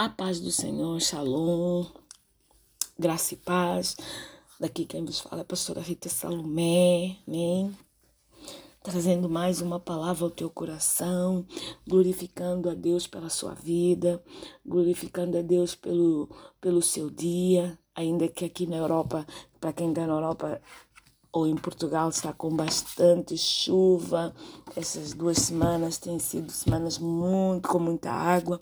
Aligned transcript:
A 0.00 0.08
paz 0.08 0.40
do 0.40 0.50
Senhor, 0.50 0.98
shalom, 0.98 1.84
graça 2.98 3.34
e 3.34 3.36
paz. 3.36 3.98
Daqui 4.58 4.86
quem 4.86 5.04
vos 5.04 5.20
fala 5.20 5.42
é 5.42 5.44
a 5.44 5.44
pastora 5.44 5.82
Rita 5.82 6.08
Salomé, 6.08 7.18
amém? 7.28 7.76
Trazendo 8.82 9.28
mais 9.28 9.60
uma 9.60 9.78
palavra 9.78 10.24
ao 10.24 10.30
teu 10.30 10.48
coração, 10.48 11.44
glorificando 11.86 12.70
a 12.70 12.74
Deus 12.74 13.06
pela 13.06 13.28
sua 13.28 13.52
vida, 13.52 14.24
glorificando 14.64 15.36
a 15.36 15.42
Deus 15.42 15.74
pelo, 15.74 16.30
pelo 16.62 16.80
seu 16.80 17.10
dia, 17.10 17.78
ainda 17.94 18.26
que 18.26 18.46
aqui 18.46 18.66
na 18.66 18.78
Europa, 18.78 19.26
para 19.60 19.74
quem 19.74 19.90
está 19.90 20.06
na 20.06 20.14
Europa, 20.14 20.62
ou 21.32 21.46
em 21.46 21.56
Portugal 21.56 22.08
está 22.08 22.32
com 22.32 22.54
bastante 22.54 23.36
chuva. 23.36 24.34
Essas 24.76 25.12
duas 25.12 25.38
semanas 25.38 25.98
têm 25.98 26.18
sido 26.18 26.50
semanas 26.50 26.98
muito 26.98 27.68
com 27.68 27.78
muita 27.78 28.10
água, 28.10 28.60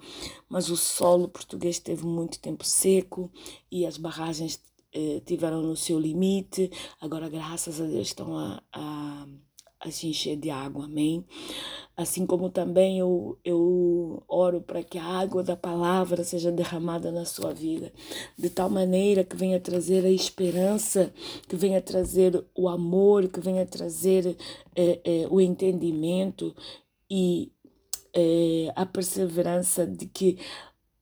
mas 0.49 0.69
o 0.71 0.77
solo 0.77 1.29
português 1.29 1.79
teve 1.79 2.05
muito 2.05 2.39
tempo 2.39 2.65
seco 2.65 3.31
e 3.71 3.87
as 3.87 3.97
barragens 3.97 4.61
eh, 4.93 5.21
tiveram 5.25 5.63
no 5.63 5.77
seu 5.77 5.99
limite. 5.99 6.71
Agora, 7.01 7.29
graças 7.29 7.81
a 7.81 7.85
Deus, 7.85 8.09
estão 8.09 8.37
a, 8.37 8.63
a 8.73 9.27
a 9.81 9.91
se 9.91 10.09
encher 10.09 10.37
de 10.37 10.51
água, 10.51 10.87
amém? 10.87 11.25
Assim 11.97 12.27
como 12.27 12.51
também 12.51 12.99
eu, 12.99 13.39
eu 13.45 14.23
oro 14.29 14.61
para 14.61 14.83
que 14.83 14.99
a 14.99 15.05
água 15.05 15.43
da 15.43 15.57
palavra 15.57 16.25
seja 16.25 16.51
derramada 16.51 17.13
na 17.13 17.25
sua 17.25 17.53
vida, 17.53 17.93
de 18.37 18.51
tal 18.51 18.69
maneira 18.69 19.25
que 19.25 19.37
venha 19.37 19.61
trazer 19.61 20.05
a 20.05 20.11
esperança, 20.11 21.13
que 21.49 21.57
venha 21.57 21.81
trazer 21.81 22.45
o 22.55 22.69
amor, 22.69 23.29
que 23.29 23.41
venha 23.41 23.65
trazer 23.67 24.37
é, 24.75 25.01
é, 25.05 25.27
o 25.31 25.41
entendimento 25.41 26.55
e 27.11 27.53
é, 28.13 28.73
a 28.75 28.85
perseverança 28.85 29.87
de 29.87 30.07
que 30.07 30.39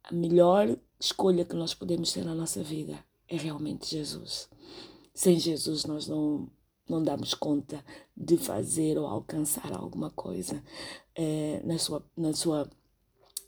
a 0.05 0.15
melhor 0.15 0.77
escolha 1.01 1.45
que 1.45 1.57
nós 1.57 1.75
podemos 1.75 2.13
ter 2.13 2.25
na 2.25 2.35
nossa 2.35 2.63
vida 2.63 2.99
é 3.29 3.37
realmente 3.37 3.91
Jesus. 3.91 4.49
Sem 5.15 5.39
Jesus 5.39 5.85
nós 5.85 6.07
não 6.07 6.49
não 6.89 7.03
damos 7.03 7.35
conta 7.35 7.85
de 8.17 8.37
fazer 8.37 8.99
ou 8.99 9.07
alcançar 9.07 9.73
alguma 9.73 10.11
coisa 10.11 10.63
é, 11.15 11.61
na, 11.65 11.79
sua, 11.79 12.05
na, 12.17 12.33
sua, 12.33 12.71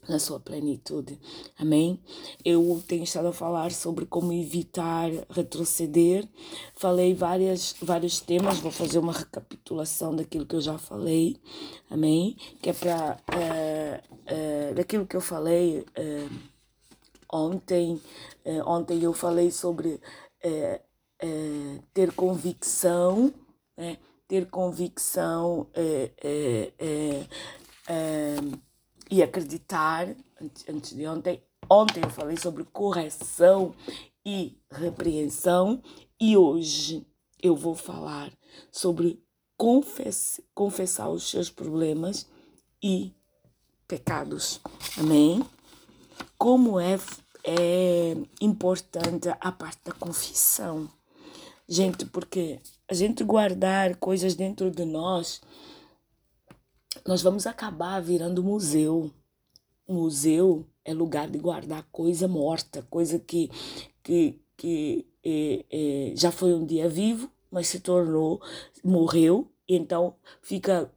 na 0.09 0.19
sua 0.19 0.41
plenitude. 0.41 1.19
Amém? 1.57 2.01
Eu 2.45 2.83
tenho 2.87 3.05
estado 3.05 3.29
a 3.29 3.33
falar 3.33 3.71
sobre 3.71 4.07
como 4.07 4.33
evitar 4.33 5.11
retroceder. 5.31 6.29
Falei 6.75 7.15
várias, 7.15 7.75
vários 7.81 8.21
temas, 8.21 8.59
vou 8.59 8.73
fazer 8.73 8.99
uma 8.99 9.13
recapitulação 9.13 10.15
daquilo 10.15 10.47
que 10.47 10.57
eu 10.57 10.61
já 10.61 10.77
falei. 10.77 11.37
Amém? 11.89 12.37
Que 12.61 12.71
é 12.71 12.73
para. 12.73 13.21
É, 13.37 14.03
é, 14.27 14.75
daquilo 14.75 15.07
que 15.07 15.17
eu 15.17 15.21
falei 15.21 15.87
ontem. 17.33 18.01
ontem 18.65 19.03
eu 19.03 19.13
falei 19.13 19.51
sobre 19.51 20.01
é, 21.21 21.79
ter 21.93 22.13
convicção, 22.13 23.33
né? 23.77 23.99
ter 24.27 24.49
convicção 24.51 25.67
é, 25.75 26.13
é, 26.79 27.25
e 29.11 29.23
acreditar. 29.23 30.15
Antes 30.41 30.95
de 30.95 31.07
ontem, 31.07 31.43
ontem 31.69 32.01
eu 32.05 32.11
falei 32.11 32.37
sobre 32.37 32.65
correção 32.65 33.75
e 34.25 34.57
repreensão 34.71 35.83
e 36.21 36.37
hoje 36.37 37.07
eu 37.43 37.57
vou 37.57 37.75
falar 37.75 38.31
sobre 38.71 39.23
confess, 39.57 40.41
confessar 40.55 41.09
os 41.09 41.29
seus 41.29 41.51
problemas 41.51 42.27
e 42.83 43.13
pecados. 43.87 44.61
Amém? 44.97 45.45
Como 46.37 46.79
é, 46.79 46.99
é 47.43 48.17
importante 48.41 49.29
a 49.29 49.53
parte 49.53 49.81
da 49.85 49.93
confissão. 49.93 50.89
Gente, 51.69 52.07
porque 52.07 52.61
a 52.89 52.95
gente 52.95 53.23
guardar 53.23 53.97
coisas 53.97 54.35
dentro 54.35 54.71
de 54.71 54.85
nós, 54.85 55.41
nós 57.07 57.21
vamos 57.21 57.47
acabar 57.47 58.01
virando 58.01 58.43
museu. 58.43 59.11
Museu 59.87 60.67
é 60.85 60.95
lugar 60.95 61.29
de 61.29 61.39
guardar 61.39 61.87
coisa 61.93 62.27
morta, 62.27 62.87
coisa 62.91 63.19
que, 63.19 63.51
que, 64.03 64.41
que 64.57 65.07
é, 65.25 65.65
é, 65.71 66.13
já 66.17 66.33
foi 66.33 66.55
um 66.55 66.65
dia 66.65 66.89
vivo, 66.89 67.31
mas 67.51 67.69
se 67.69 67.81
tornou, 67.81 68.41
morreu 68.83 69.51
então 69.69 70.15
fica 70.41 70.91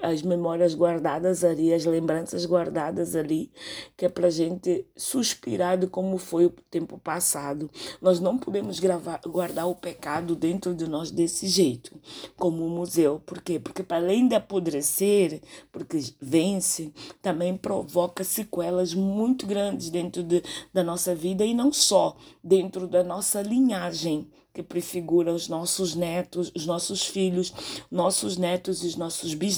as 0.00 0.22
memórias 0.22 0.74
guardadas 0.74 1.42
ali, 1.42 1.74
as 1.74 1.84
lembranças 1.84 2.46
guardadas 2.46 3.16
ali, 3.16 3.50
que 3.96 4.06
é 4.06 4.08
para 4.08 4.28
a 4.28 4.30
gente 4.30 4.86
suspirar 4.96 5.76
de 5.76 5.86
como 5.86 6.18
foi 6.18 6.46
o 6.46 6.50
tempo 6.70 6.98
passado. 6.98 7.68
Nós 8.00 8.20
não 8.20 8.38
podemos 8.38 8.78
gravar, 8.78 9.20
guardar 9.26 9.66
o 9.66 9.74
pecado 9.74 10.36
dentro 10.36 10.74
de 10.74 10.88
nós 10.88 11.10
desse 11.10 11.48
jeito, 11.48 11.94
como 12.36 12.64
um 12.64 12.68
museu. 12.68 13.20
Por 13.26 13.42
quê? 13.42 13.58
Porque 13.58 13.82
para 13.82 13.96
além 13.96 14.28
de 14.28 14.36
apodrecer, 14.36 15.40
porque 15.72 15.98
vence, 16.20 16.92
também 17.20 17.56
provoca 17.56 18.22
sequelas 18.22 18.94
muito 18.94 19.46
grandes 19.46 19.90
dentro 19.90 20.22
de, 20.22 20.42
da 20.72 20.84
nossa 20.84 21.14
vida 21.14 21.44
e 21.44 21.54
não 21.54 21.72
só 21.72 22.16
dentro 22.42 22.86
da 22.86 23.02
nossa 23.02 23.42
linhagem 23.42 24.28
que 24.56 24.62
prefigura 24.62 25.34
os 25.34 25.48
nossos 25.48 25.94
netos, 25.94 26.50
os 26.56 26.64
nossos 26.64 27.04
filhos, 27.04 27.52
nossos 27.90 28.38
netos 28.38 28.82
e 28.82 28.86
os 28.86 28.96
nossos 28.96 29.34
bisnetos. 29.34 29.55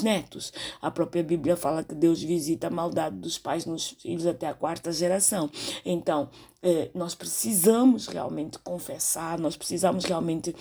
A 0.80 0.90
própria 0.90 1.22
Bíblia 1.22 1.56
fala 1.56 1.84
que 1.84 1.94
Deus 1.94 2.22
visita 2.22 2.66
a 2.66 2.70
maldade 2.70 3.16
dos 3.16 3.38
pais 3.38 3.66
nos 3.66 3.88
filhos 3.88 4.26
até 4.26 4.46
a 4.46 4.54
quarta 4.54 4.92
geração. 4.92 5.50
Então, 5.84 6.30
eh, 6.62 6.90
nós 6.94 7.14
precisamos 7.14 8.06
realmente 8.06 8.58
confessar, 8.58 9.38
nós 9.38 9.56
precisamos 9.56 10.04
realmente 10.04 10.54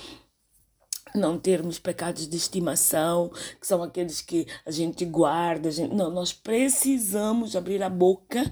não 1.15 1.37
termos 1.37 1.79
pecados 1.79 2.27
de 2.27 2.37
estimação, 2.37 3.31
que 3.59 3.67
são 3.67 3.81
aqueles 3.81 4.21
que 4.21 4.45
a 4.65 4.71
gente 4.71 5.05
guarda. 5.05 5.69
A 5.69 5.71
gente... 5.71 5.93
Não, 5.93 6.09
nós 6.09 6.33
precisamos 6.33 7.55
abrir 7.55 7.81
a 7.81 7.89
boca 7.89 8.43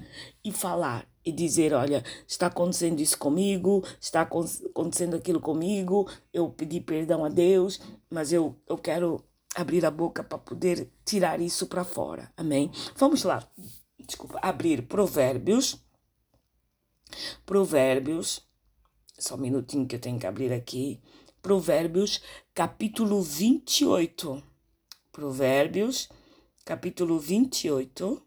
e 0.44 0.50
falar 0.52 1.06
e 1.24 1.32
dizer: 1.32 1.72
olha, 1.72 2.04
está 2.26 2.46
acontecendo 2.46 3.00
isso 3.00 3.18
comigo, 3.18 3.82
está 4.00 4.22
acontecendo 4.22 5.16
aquilo 5.16 5.40
comigo, 5.40 6.08
eu 6.32 6.48
pedi 6.50 6.80
perdão 6.80 7.24
a 7.24 7.28
Deus, 7.28 7.80
mas 8.08 8.32
eu, 8.32 8.56
eu 8.68 8.78
quero 8.78 9.24
abrir 9.56 9.84
a 9.86 9.90
boca 9.90 10.22
para 10.22 10.38
poder 10.38 10.90
tirar 11.04 11.40
isso 11.40 11.66
para 11.66 11.84
fora. 11.84 12.32
Amém? 12.36 12.70
Vamos 12.94 13.24
lá, 13.24 13.48
desculpa, 13.98 14.38
abrir 14.42 14.86
Provérbios. 14.86 15.82
Provérbios, 17.44 18.46
só 19.18 19.34
um 19.36 19.38
minutinho 19.38 19.86
que 19.86 19.96
eu 19.96 20.00
tenho 20.00 20.18
que 20.18 20.26
abrir 20.26 20.52
aqui. 20.52 21.00
Provérbios, 21.40 22.20
capítulo 22.52 23.22
28. 23.22 24.42
Provérbios, 25.12 26.08
capítulo 26.64 27.18
28 27.18 28.26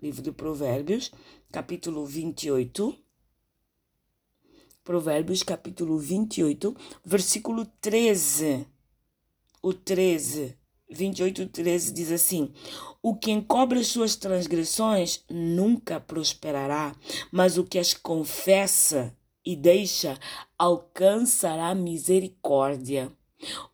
livro 0.00 0.22
de 0.22 0.32
Provérbios, 0.32 1.10
capítulo 1.50 2.04
28. 2.04 2.96
Provérbios, 4.84 5.42
capítulo 5.42 5.98
28, 5.98 6.76
versículo 7.04 7.66
13. 7.80 8.66
O 9.66 9.74
13, 9.74 10.56
28, 10.88 11.48
13 11.48 11.92
diz 11.92 12.12
assim: 12.12 12.52
O 13.02 13.16
que 13.16 13.32
encobre 13.32 13.80
as 13.80 13.88
suas 13.88 14.14
transgressões 14.14 15.24
nunca 15.28 15.98
prosperará, 15.98 16.94
mas 17.32 17.58
o 17.58 17.64
que 17.64 17.76
as 17.76 17.92
confessa 17.92 19.12
e 19.44 19.56
deixa 19.56 20.16
alcançará 20.56 21.74
misericórdia. 21.74 23.10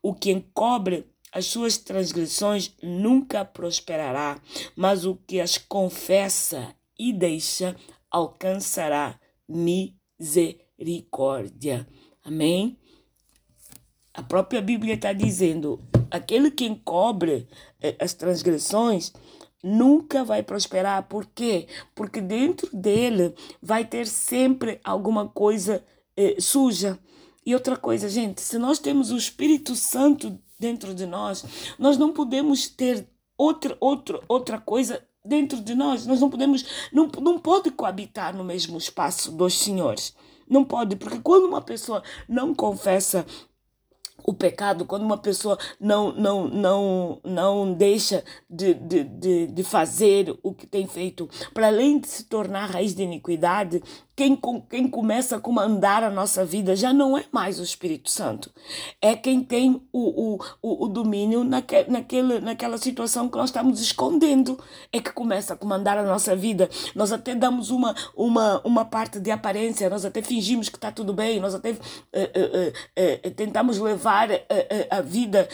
O 0.03 0.15
que 0.15 0.31
encobre 0.31 1.07
as 1.31 1.45
suas 1.45 1.77
transgressões 1.77 2.75
nunca 2.83 3.45
prosperará, 3.45 4.41
mas 4.75 5.05
o 5.05 5.15
que 5.15 5.41
as 5.41 5.59
confessa 5.59 6.75
e 6.99 7.13
deixa 7.13 7.77
alcançará 8.11 9.21
misericórdia. 9.47 11.87
Amém? 12.25 12.79
A 14.15 14.23
própria 14.23 14.61
Bíblia 14.61 14.95
está 14.95 15.13
dizendo: 15.13 15.81
aquele 16.11 16.51
que 16.51 16.67
encobre 16.67 17.49
eh, 17.81 17.97
as 17.99 18.13
transgressões 18.13 19.13
nunca 19.63 20.25
vai 20.25 20.43
prosperar. 20.43 21.05
Por 21.05 21.27
quê? 21.27 21.67
Porque 21.95 22.21
dentro 22.21 22.69
dele 22.77 23.35
vai 23.61 23.85
ter 23.85 24.07
sempre 24.07 24.81
alguma 24.85 25.29
coisa 25.29 25.83
eh, 26.17 26.37
suja. 26.39 26.99
E 27.45 27.55
outra 27.55 27.77
coisa, 27.77 28.09
gente, 28.09 28.41
se 28.41 28.59
nós 28.59 28.79
temos 28.79 29.11
o 29.11 29.17
Espírito 29.17 29.75
Santo 29.75 30.39
dentro 30.59 30.95
de 30.95 31.07
nós, 31.07 31.45
nós 31.79 31.99
não 31.99 32.13
podemos 32.13 32.69
ter 32.69 33.07
outra, 33.37 33.77
outra, 33.81 34.21
outra 34.29 34.61
coisa 34.61 35.03
dentro 35.25 35.61
de 35.61 35.75
nós. 35.75 36.07
Nós 36.07 36.21
não 36.21 36.31
podemos, 36.31 36.65
não, 36.93 37.09
não 37.21 37.39
pode 37.39 37.71
coabitar 37.71 38.37
no 38.37 38.45
mesmo 38.45 38.79
espaço 38.79 39.33
dos 39.33 39.59
senhores. 39.59 40.15
Não 40.49 40.65
pode, 40.65 40.97
porque 40.97 41.19
quando 41.21 41.47
uma 41.47 41.63
pessoa 41.63 42.03
não 42.29 42.55
confessa 42.55 43.25
o 44.25 44.33
pecado, 44.33 44.85
quando 44.85 45.03
uma 45.03 45.19
pessoa 45.19 45.59
não, 45.81 46.13
não, 46.13 46.49
não, 46.49 47.21
não 47.25 47.73
deixa 47.73 48.25
de, 48.49 48.75
de, 48.75 49.05
de, 49.05 49.47
de 49.47 49.63
fazer 49.63 50.37
o 50.43 50.53
que 50.53 50.67
tem 50.67 50.87
feito, 50.87 51.29
para 51.53 51.69
além 51.69 51.99
de 51.99 52.09
se 52.09 52.25
tornar 52.25 52.71
raiz 52.71 52.95
de 52.95 53.03
iniquidade, 53.03 53.83
quem, 54.15 54.39
quem 54.69 54.89
começa 54.89 55.37
a 55.37 55.41
comandar 55.41 56.05
a 56.05 56.11
nossa 56.11 56.45
vida 56.45 56.77
já 56.77 56.93
não 56.93 57.17
é 57.17 57.25
mais 57.33 57.59
o 57.59 57.63
Espírito 57.63 58.11
Santo. 58.11 58.53
É 59.01 59.17
quem 59.17 59.43
tem 59.43 59.83
o, 59.91 60.37
o, 60.63 60.85
o, 60.85 60.89
domínio 60.89 61.43
naque, 61.43 61.87
naquele, 61.89 62.39
naquela 62.39 62.77
situação 62.77 63.29
que 63.29 63.39
nós 63.39 63.49
estamos 63.49 63.81
escondendo. 63.81 64.59
É 64.93 65.01
que 65.01 65.11
começa 65.13 65.55
a 65.55 65.57
comandar 65.57 65.97
a 65.97 66.03
nossa 66.03 66.37
vida. 66.37 66.69
Nós 66.95 67.11
até 67.11 67.35
damos 67.35 67.71
uma, 67.71 67.95
uma, 68.15 68.61
uma 68.65 68.85
parte 68.85 69.19
de 69.19 69.31
aparência, 69.31 69.89
nós 69.89 70.05
até 70.05 70.21
fingimos 70.21 70.69
que 70.69 70.77
está 70.77 70.93
tudo 70.93 71.15
bem, 71.15 71.41
nós 71.41 71.55
até 71.55 71.71
uh, 71.71 71.75
uh, 71.75 73.29
uh, 73.29 73.31
tentamos 73.31 73.79
levar 73.79 74.12
a 74.91 75.01
vida 75.01 75.49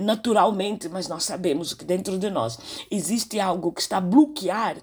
naturalmente, 0.00 0.88
mas 0.88 1.08
nós 1.08 1.24
sabemos 1.24 1.72
que 1.72 1.84
dentro 1.84 2.18
de 2.18 2.30
nós 2.30 2.58
existe 2.90 3.38
algo 3.38 3.72
que 3.72 3.80
está 3.80 3.98
a 3.98 4.00
bloquear 4.00 4.76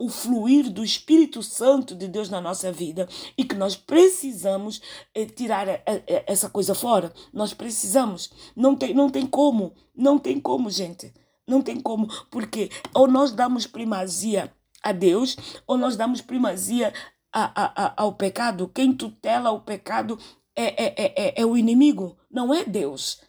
o 0.00 0.08
fluir 0.08 0.70
do 0.70 0.84
Espírito 0.84 1.42
Santo 1.42 1.94
de 1.94 2.08
Deus 2.08 2.28
na 2.28 2.40
nossa 2.40 2.72
vida 2.72 3.08
e 3.36 3.44
que 3.44 3.54
nós 3.54 3.76
precisamos 3.76 4.80
eh, 5.14 5.26
tirar 5.26 5.68
eh, 5.68 5.82
eh, 5.86 6.24
essa 6.26 6.48
coisa 6.48 6.74
fora. 6.74 7.12
Nós 7.32 7.52
precisamos. 7.52 8.30
Não 8.56 8.74
tem, 8.74 8.94
não 8.94 9.10
tem 9.10 9.26
como. 9.26 9.72
Não 9.94 10.18
tem 10.18 10.40
como, 10.40 10.70
gente. 10.70 11.12
Não 11.46 11.62
tem 11.62 11.80
como. 11.80 12.08
Porque 12.30 12.70
ou 12.94 13.06
nós 13.06 13.32
damos 13.32 13.66
primazia 13.66 14.52
a 14.82 14.92
Deus 14.92 15.36
ou 15.66 15.76
nós 15.76 15.96
damos 15.96 16.20
primazia 16.20 16.92
a, 17.32 17.62
a, 17.62 17.86
a, 17.86 17.94
ao 17.96 18.14
pecado. 18.14 18.70
Quem 18.72 18.92
tutela 18.92 19.50
o 19.50 19.60
pecado 19.60 20.18
é, 20.56 20.84
é, 20.84 20.94
é, 20.96 21.14
é, 21.16 21.42
é 21.42 21.46
o 21.46 21.56
inimigo, 21.56 22.16
não 22.30 22.52
é 22.52 22.64
Deus. 22.64 23.20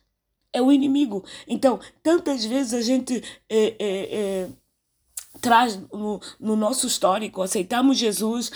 É 0.53 0.61
o 0.61 0.71
inimigo. 0.71 1.23
Então, 1.47 1.79
tantas 2.01 2.45
vezes 2.45 2.73
a 2.73 2.81
gente. 2.81 3.21
É, 3.49 3.75
é, 3.79 4.49
traz 5.41 5.77
no, 5.91 6.21
no, 6.39 6.55
nosso 6.55 6.87
histórico, 6.87 7.41
aceitamos 7.41 7.97
Jesus, 7.97 8.49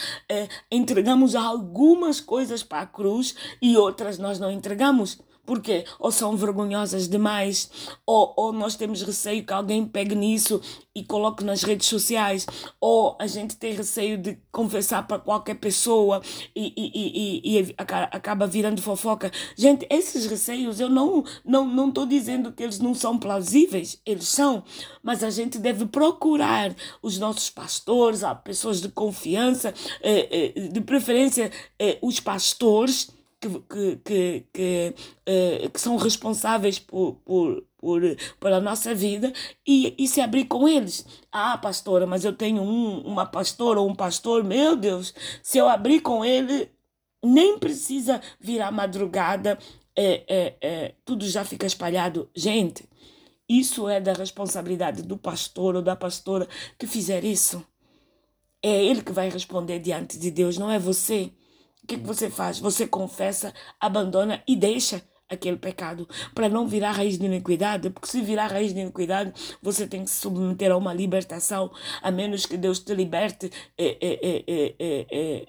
entregamos 0.71 1.35
algumas 1.35 2.21
coisas 2.21 2.63
para 2.63 2.81
a 2.81 2.87
cruz 2.87 3.35
e 3.61 3.75
outras 3.75 4.17
nós 4.17 4.39
não 4.39 4.49
entregamos. 4.49 5.19
Porque 5.49 5.83
ou 5.97 6.11
são 6.11 6.37
vergonhosas 6.37 7.09
demais, 7.09 7.71
ou, 8.05 8.35
ou 8.37 8.53
nós 8.53 8.75
temos 8.75 9.01
receio 9.01 9.43
que 9.43 9.51
alguém 9.51 9.83
pegue 9.83 10.13
nisso 10.13 10.61
e 10.93 11.03
coloque 11.03 11.43
nas 11.43 11.63
redes 11.63 11.87
sociais, 11.87 12.45
ou 12.79 13.17
a 13.19 13.25
gente 13.25 13.55
tem 13.55 13.73
receio 13.73 14.15
de 14.15 14.37
confessar 14.51 15.07
para 15.07 15.17
qualquer 15.17 15.55
pessoa 15.55 16.21
e, 16.55 16.71
e, 16.77 17.57
e, 17.57 17.61
e, 17.61 17.75
acaba 17.77 18.45
virando 18.45 18.79
fofoca. 18.79 19.31
Gente, 19.55 19.87
esses 19.89 20.27
receios 20.27 20.79
eu 20.79 20.87
não 20.87 21.23
não 21.43 21.65
não 21.65 21.89
estou 21.89 22.05
dizendo 22.05 22.51
que 22.51 22.61
eles 22.61 22.77
não 22.77 22.93
são 22.93 23.17
plausíveis, 23.17 23.99
eles 24.05 24.27
são, 24.27 24.63
mas 25.01 25.23
a 25.23 25.31
gente 25.31 25.57
deve 25.57 25.87
procurar 25.87 26.75
os 27.01 27.17
nossos 27.17 27.49
pastores, 27.49 28.23
as 28.23 28.39
pessoas 28.41 28.81
de 28.81 28.89
confiança, 28.89 29.73
eh, 29.99 30.53
eh, 30.55 30.67
de 30.67 30.81
preferência 30.81 31.51
eh, 31.79 31.97
os 32.03 32.19
pastores 32.19 33.17
que, 33.39 33.49
que, 33.49 33.95
que, 34.03 34.45
que, 34.53 34.95
uh, 35.27 35.69
que 35.69 35.79
são 35.79 35.95
responsáveis 35.95 36.77
por, 36.77 37.15
por, 37.25 37.63
por, 37.77 38.01
pela 38.39 38.59
nossa 38.59 38.93
vida 38.93 39.31
e, 39.65 39.95
e 39.97 40.07
se 40.07 40.19
abrir 40.19 40.45
com 40.45 40.67
eles. 40.67 41.05
Ah, 41.31 41.57
pastora, 41.57 42.05
mas 42.05 42.25
eu 42.25 42.33
tenho 42.33 42.61
um, 42.61 42.99
uma 43.01 43.25
pastora 43.25 43.79
ou 43.79 43.89
um 43.89 43.95
pastor, 43.95 44.43
meu 44.43 44.75
Deus, 44.75 45.13
se 45.41 45.57
eu 45.57 45.69
abrir 45.69 46.01
com 46.01 46.23
ele, 46.23 46.69
nem 47.23 47.57
precisa 47.57 48.21
virar 48.39 48.71
madrugada, 48.71 49.57
é, 49.95 50.23
é, 50.27 50.55
é, 50.61 50.95
tudo 51.05 51.25
já 51.27 51.43
fica 51.45 51.65
espalhado. 51.65 52.29
Gente, 52.35 52.87
isso 53.47 53.87
é 53.89 53.99
da 53.99 54.13
responsabilidade 54.13 55.01
do 55.01 55.17
pastor 55.17 55.75
ou 55.75 55.81
da 55.81 55.95
pastora 55.95 56.47
que 56.77 56.85
fizer 56.85 57.23
isso. 57.23 57.65
É 58.61 58.83
ele 58.83 59.01
que 59.01 59.13
vai 59.13 59.29
responder 59.29 59.79
diante 59.79 60.19
de 60.19 60.29
Deus, 60.29 60.57
não 60.57 60.69
é 60.69 60.77
você 60.77 61.31
que, 61.89 61.97
que 61.97 62.05
você 62.05 62.29
faz? 62.29 62.59
Você 62.59 62.87
confessa, 62.87 63.51
abandona 63.79 64.43
e 64.47 64.55
deixa 64.55 65.01
aquele 65.27 65.57
pecado 65.57 66.07
para 66.33 66.49
não 66.49 66.67
virar 66.67 66.91
raiz 66.91 67.17
de 67.17 67.25
iniquidade, 67.25 67.89
porque 67.89 68.07
se 68.07 68.21
virar 68.21 68.47
raiz 68.47 68.73
de 68.73 68.79
iniquidade, 68.79 69.31
você 69.61 69.87
tem 69.87 70.03
que 70.03 70.09
se 70.09 70.21
submeter 70.21 70.71
a 70.71 70.77
uma 70.77 70.93
libertação, 70.93 71.71
a 72.01 72.09
menos 72.09 72.45
que 72.45 72.57
Deus 72.57 72.79
te 72.79 72.95
liberte 72.95 73.51
é, 73.77 73.97
é, 74.01 74.75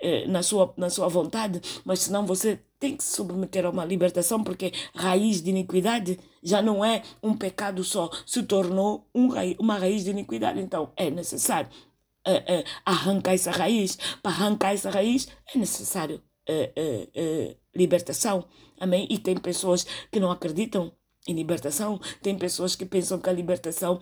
é, 0.01 0.27
na, 0.27 0.43
sua, 0.43 0.73
na 0.77 0.91
sua 0.91 1.09
vontade, 1.09 1.61
mas 1.85 2.01
senão 2.01 2.27
você 2.27 2.61
tem 2.79 2.97
que 2.97 3.05
se 3.05 3.17
submeter 3.17 3.65
a 3.65 3.71
uma 3.71 3.85
libertação, 3.85 4.43
porque 4.45 4.73
raiz 4.95 5.43
de 5.43 5.51
iniquidade 5.51 6.19
já 6.43 6.61
não 6.61 6.85
é 6.85 7.03
um 7.23 7.35
pecado 7.35 7.83
só, 7.83 8.11
se 8.27 8.43
tornou 8.43 9.07
um, 9.15 9.29
uma 9.59 9.79
raiz 9.79 10.05
de 10.05 10.11
iniquidade. 10.11 10.61
Então 10.61 10.91
é 10.97 11.11
necessário 11.11 11.69
arrancar 12.85 13.35
essa 13.35 13.51
raiz. 13.51 13.99
Para 14.23 14.33
arrancar 14.33 14.75
essa 14.75 14.91
raiz 14.91 15.29
é 15.55 15.59
necessário 15.59 16.23
uh, 16.49 17.21
uh, 17.21 17.57
libertação. 17.75 18.45
Amém? 18.79 19.07
E 19.11 19.19
tem 19.19 19.37
pessoas 19.37 19.87
que 20.11 20.21
não 20.21 20.31
acreditam 20.31 20.93
em 21.27 21.35
libertação, 21.35 22.01
tem 22.23 22.37
pessoas 22.37 22.75
que 22.75 22.87
pensam 22.87 23.19
que 23.19 23.29
a 23.29 23.33
libertação 23.33 24.01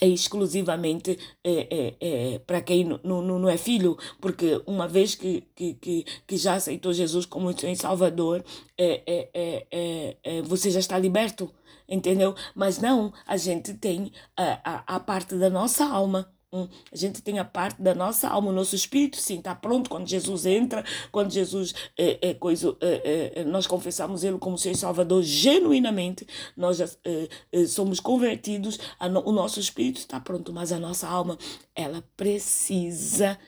é 0.00 0.08
exclusivamente 0.08 1.18
é, 1.44 1.68
é, 1.70 1.96
é, 2.00 2.38
para 2.38 2.60
quem 2.60 2.98
não, 3.04 3.48
é 3.48 3.56
filho, 3.56 3.96
porque 4.20 4.62
uma 4.66 4.88
vez 4.88 5.14
que, 5.14 5.42
que, 5.54 5.74
que, 5.74 6.06
que 6.26 6.36
já 6.36 6.54
aceitou 6.54 6.92
Jesus 6.92 7.26
como 7.26 7.56
seu 7.58 7.74
Salvador, 7.76 8.44
é, 8.78 9.02
é, 9.06 9.28
é, 9.70 10.16
é, 10.22 10.42
você 10.42 10.70
já 10.70 10.80
está 10.80 10.98
liberto, 10.98 11.52
entendeu? 11.88 12.34
Mas 12.54 12.78
não, 12.78 13.12
a 13.26 13.36
gente 13.36 13.74
tem 13.74 14.12
a, 14.36 14.60
a, 14.64 14.96
a 14.96 15.00
parte 15.00 15.34
da 15.34 15.50
nossa 15.50 15.84
alma 15.84 16.32
a 16.52 16.96
gente 16.96 17.22
tem 17.22 17.38
a 17.38 17.44
parte 17.44 17.80
da 17.80 17.94
nossa 17.94 18.28
alma, 18.28 18.50
o 18.50 18.52
nosso 18.52 18.76
espírito, 18.76 19.16
sim, 19.16 19.38
está 19.38 19.54
pronto 19.54 19.88
quando 19.88 20.06
Jesus 20.06 20.44
entra, 20.44 20.84
quando 21.10 21.32
Jesus 21.32 21.74
é, 21.98 22.30
é 22.30 22.34
coisa, 22.34 22.76
é, 22.80 23.32
é, 23.36 23.44
nós 23.44 23.66
confessamos 23.66 24.22
Ele 24.22 24.38
como 24.38 24.58
Senhor 24.58 24.76
Salvador 24.76 25.22
genuinamente, 25.22 26.26
nós 26.54 26.78
é, 26.80 26.88
é, 27.50 27.66
somos 27.66 28.00
convertidos, 28.00 28.78
no, 29.10 29.26
o 29.26 29.32
nosso 29.32 29.58
espírito 29.58 29.98
está 29.98 30.20
pronto, 30.20 30.52
mas 30.52 30.72
a 30.72 30.78
nossa 30.78 31.08
alma, 31.08 31.38
ela 31.74 32.04
precisa 32.16 33.38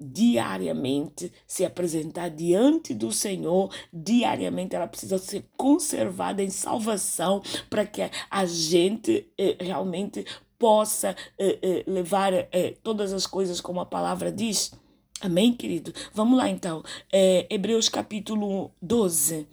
diariamente 0.00 1.30
se 1.46 1.64
apresentar 1.66 2.30
diante 2.30 2.94
do 2.94 3.12
Senhor, 3.12 3.68
diariamente 3.92 4.74
ela 4.74 4.86
precisa 4.86 5.18
ser 5.18 5.44
conservada 5.56 6.42
em 6.42 6.50
salvação 6.50 7.42
para 7.68 7.84
que 7.84 8.08
a 8.30 8.46
gente 8.46 9.28
realmente 9.60 10.24
possa 10.58 11.14
eh, 11.38 11.58
eh, 11.62 11.84
levar 11.86 12.32
eh, 12.32 12.76
todas 12.82 13.12
as 13.12 13.26
coisas 13.26 13.60
como 13.60 13.80
a 13.80 13.86
palavra 13.86 14.32
diz. 14.32 14.72
Amém, 15.20 15.54
querido? 15.54 15.92
Vamos 16.12 16.36
lá 16.36 16.48
então. 16.48 16.82
É, 17.12 17.46
Hebreus 17.52 17.88
capítulo 17.88 18.72
12. 18.82 19.46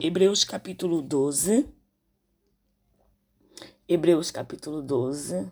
Hebreus 0.00 0.44
capítulo 0.44 1.02
12. 1.02 1.68
Hebreus 3.88 4.30
capítulo 4.30 4.80
12. 4.80 5.50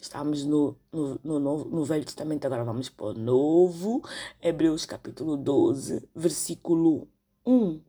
Estamos 0.00 0.44
no, 0.44 0.76
no, 0.92 1.18
no, 1.24 1.64
no 1.64 1.84
Velho 1.84 2.04
Testamento, 2.04 2.44
agora 2.44 2.62
vamos 2.62 2.88
para 2.88 3.06
o 3.06 3.14
Novo. 3.14 4.02
Hebreus 4.40 4.86
capítulo 4.86 5.36
12, 5.36 6.08
versículo 6.14 7.08
1. 7.44 7.80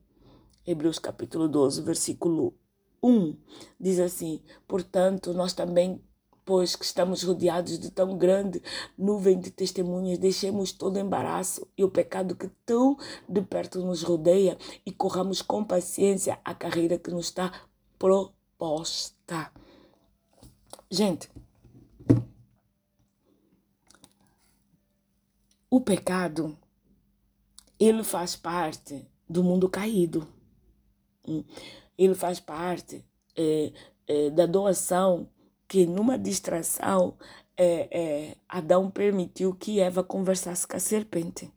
Hebreus 0.65 0.97
capítulo 0.97 1.47
12, 1.47 1.83
versículo 1.83 2.55
1. 3.03 3.35
Diz 3.79 3.99
assim: 3.99 4.41
Portanto, 4.67 5.33
nós 5.33 5.53
também 5.53 6.01
pois 6.49 6.75
que 6.75 6.83
estamos 6.83 7.21
rodeados 7.21 7.77
de 7.77 7.91
tão 7.91 8.17
grande 8.17 8.59
nuvem 8.97 9.39
de 9.39 9.51
testemunhas, 9.51 10.17
deixemos 10.17 10.71
todo 10.71 10.97
embaraço 10.97 11.67
e 11.77 11.83
o 11.83 11.91
pecado 11.91 12.35
que 12.35 12.47
tão 12.65 12.97
de 13.29 13.39
perto 13.43 13.85
nos 13.85 14.01
rodeia 14.01 14.57
e 14.83 14.91
corramos 14.91 15.43
com 15.43 15.63
paciência 15.63 16.39
a 16.43 16.55
carreira 16.55 16.97
que 16.97 17.11
nos 17.11 17.27
está 17.27 17.53
proposta. 17.99 19.51
Gente, 20.89 21.29
o 25.69 25.79
pecado, 25.79 26.57
ele 27.79 28.03
faz 28.03 28.35
parte 28.35 29.07
do 29.29 29.43
mundo 29.43 29.69
caído. 29.69 30.27
Hum, 31.27 31.43
ele 31.95 32.15
faz 32.15 32.39
parte 32.39 33.05
é, 33.37 33.71
é, 34.07 34.29
da 34.31 34.47
doação 34.47 35.29
que 35.69 35.85
numa 35.85 36.17
distração 36.17 37.17
é, 37.55 37.87
é, 37.91 38.37
Adão 38.49 38.91
permitiu 38.91 39.55
que 39.55 39.79
Eva 39.79 40.03
conversasse 40.03 40.67
com 40.67 40.75
a 40.75 40.79
serpente. 40.79 41.49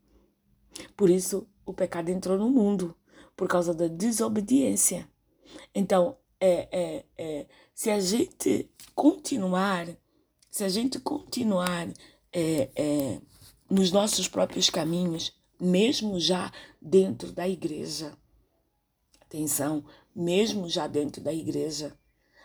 Por 0.96 1.10
isso 1.10 1.48
o 1.66 1.74
pecado 1.74 2.10
entrou 2.10 2.38
no 2.38 2.48
mundo, 2.48 2.94
por 3.36 3.48
causa 3.48 3.74
da 3.74 3.88
desobediência. 3.88 5.08
Então, 5.74 6.16
é, 6.38 6.68
é, 6.70 7.04
é, 7.18 7.46
se 7.74 7.90
a 7.90 7.98
gente 7.98 8.70
continuar, 8.94 9.88
se 10.48 10.62
a 10.62 10.68
gente 10.68 11.00
continuar 11.00 11.88
é, 12.32 13.18
nos 13.68 13.90
nossos 13.90 14.28
próprios 14.28 14.70
caminhos, 14.70 15.32
mesmo 15.58 16.20
já 16.20 16.52
dentro 16.80 17.32
da 17.32 17.48
igreja, 17.48 18.16
Atenção, 19.32 19.82
mesmo 20.14 20.68
já 20.68 20.86
dentro 20.86 21.22
da 21.22 21.32
igreja. 21.32 21.98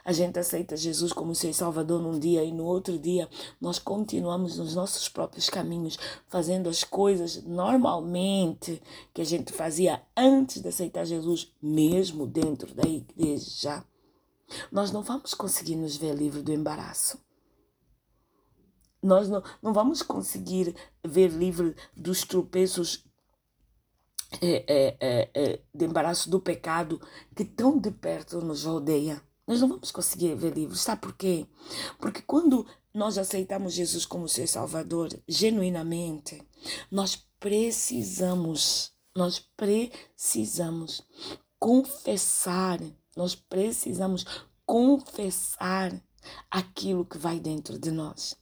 A 0.08 0.14
gente 0.14 0.40
aceita 0.40 0.78
Jesus 0.78 1.12
como 1.12 1.36
seu 1.36 1.54
Salvador 1.54 2.02
num 2.02 2.18
dia 2.18 2.42
e 2.42 2.50
no 2.50 2.64
outro 2.64 2.98
dia 2.98 3.30
nós 3.60 3.78
continuamos 3.78 4.58
nos 4.58 4.74
nossos 4.74 5.10
próprios 5.10 5.50
caminhos, 5.50 6.00
fazendo 6.30 6.70
as 6.70 6.82
coisas 6.82 7.44
normalmente 7.44 8.82
que 9.14 9.20
a 9.20 9.26
gente 9.26 9.52
fazia 9.52 10.02
antes 10.16 10.62
de 10.62 10.70
aceitar 10.70 11.04
Jesus, 11.04 11.52
mesmo 11.62 12.26
dentro 12.26 12.74
da 12.74 12.88
igreja. 12.88 13.84
Nós 14.72 14.94
não 14.94 15.04
vamos 15.04 15.34
conseguir 15.34 15.76
nos 15.76 15.98
ver 15.98 16.16
livre 16.16 16.42
do 16.42 16.54
embaraço. 16.54 17.20
Nós 19.04 19.28
não, 19.28 19.44
não 19.62 19.74
vamos 19.74 20.02
conseguir 20.02 20.74
ver 21.06 21.32
livre 21.32 21.76
dos 21.94 22.22
tropeços 22.22 23.04
é, 24.42 24.96
é, 25.02 25.30
é, 25.34 25.62
de 25.76 25.86
embaraço 25.86 26.30
do 26.30 26.40
pecado 26.40 27.02
que 27.36 27.44
tão 27.44 27.78
de 27.78 27.92
perto 27.92 28.40
nos 28.40 28.64
rodeia. 28.64 29.22
Nós 29.48 29.62
não 29.62 29.70
vamos 29.70 29.92
conseguir 29.92 30.36
ver 30.36 30.54
livres. 30.54 30.82
Sabe 30.82 31.02
por 31.02 31.14
quê? 31.16 31.48
Porque 31.98 32.22
quando 32.22 32.68
nós 32.94 33.18
aceitamos 33.18 33.74
Jesus 33.74 34.06
como 34.06 34.28
seu 34.28 34.46
Salvador 34.46 35.10
genuinamente, 35.28 36.46
nós 36.92 37.16
precisamos, 37.40 38.92
nós 39.16 39.40
precisamos 39.40 41.02
confessar, 41.58 42.80
nós 43.16 43.36
precisamos 43.36 44.26
confessar 44.66 45.94
aquilo 46.52 47.06
que 47.06 47.18
vai 47.18 47.40
dentro 47.40 47.80
de 47.80 47.90
nós. 47.90 48.36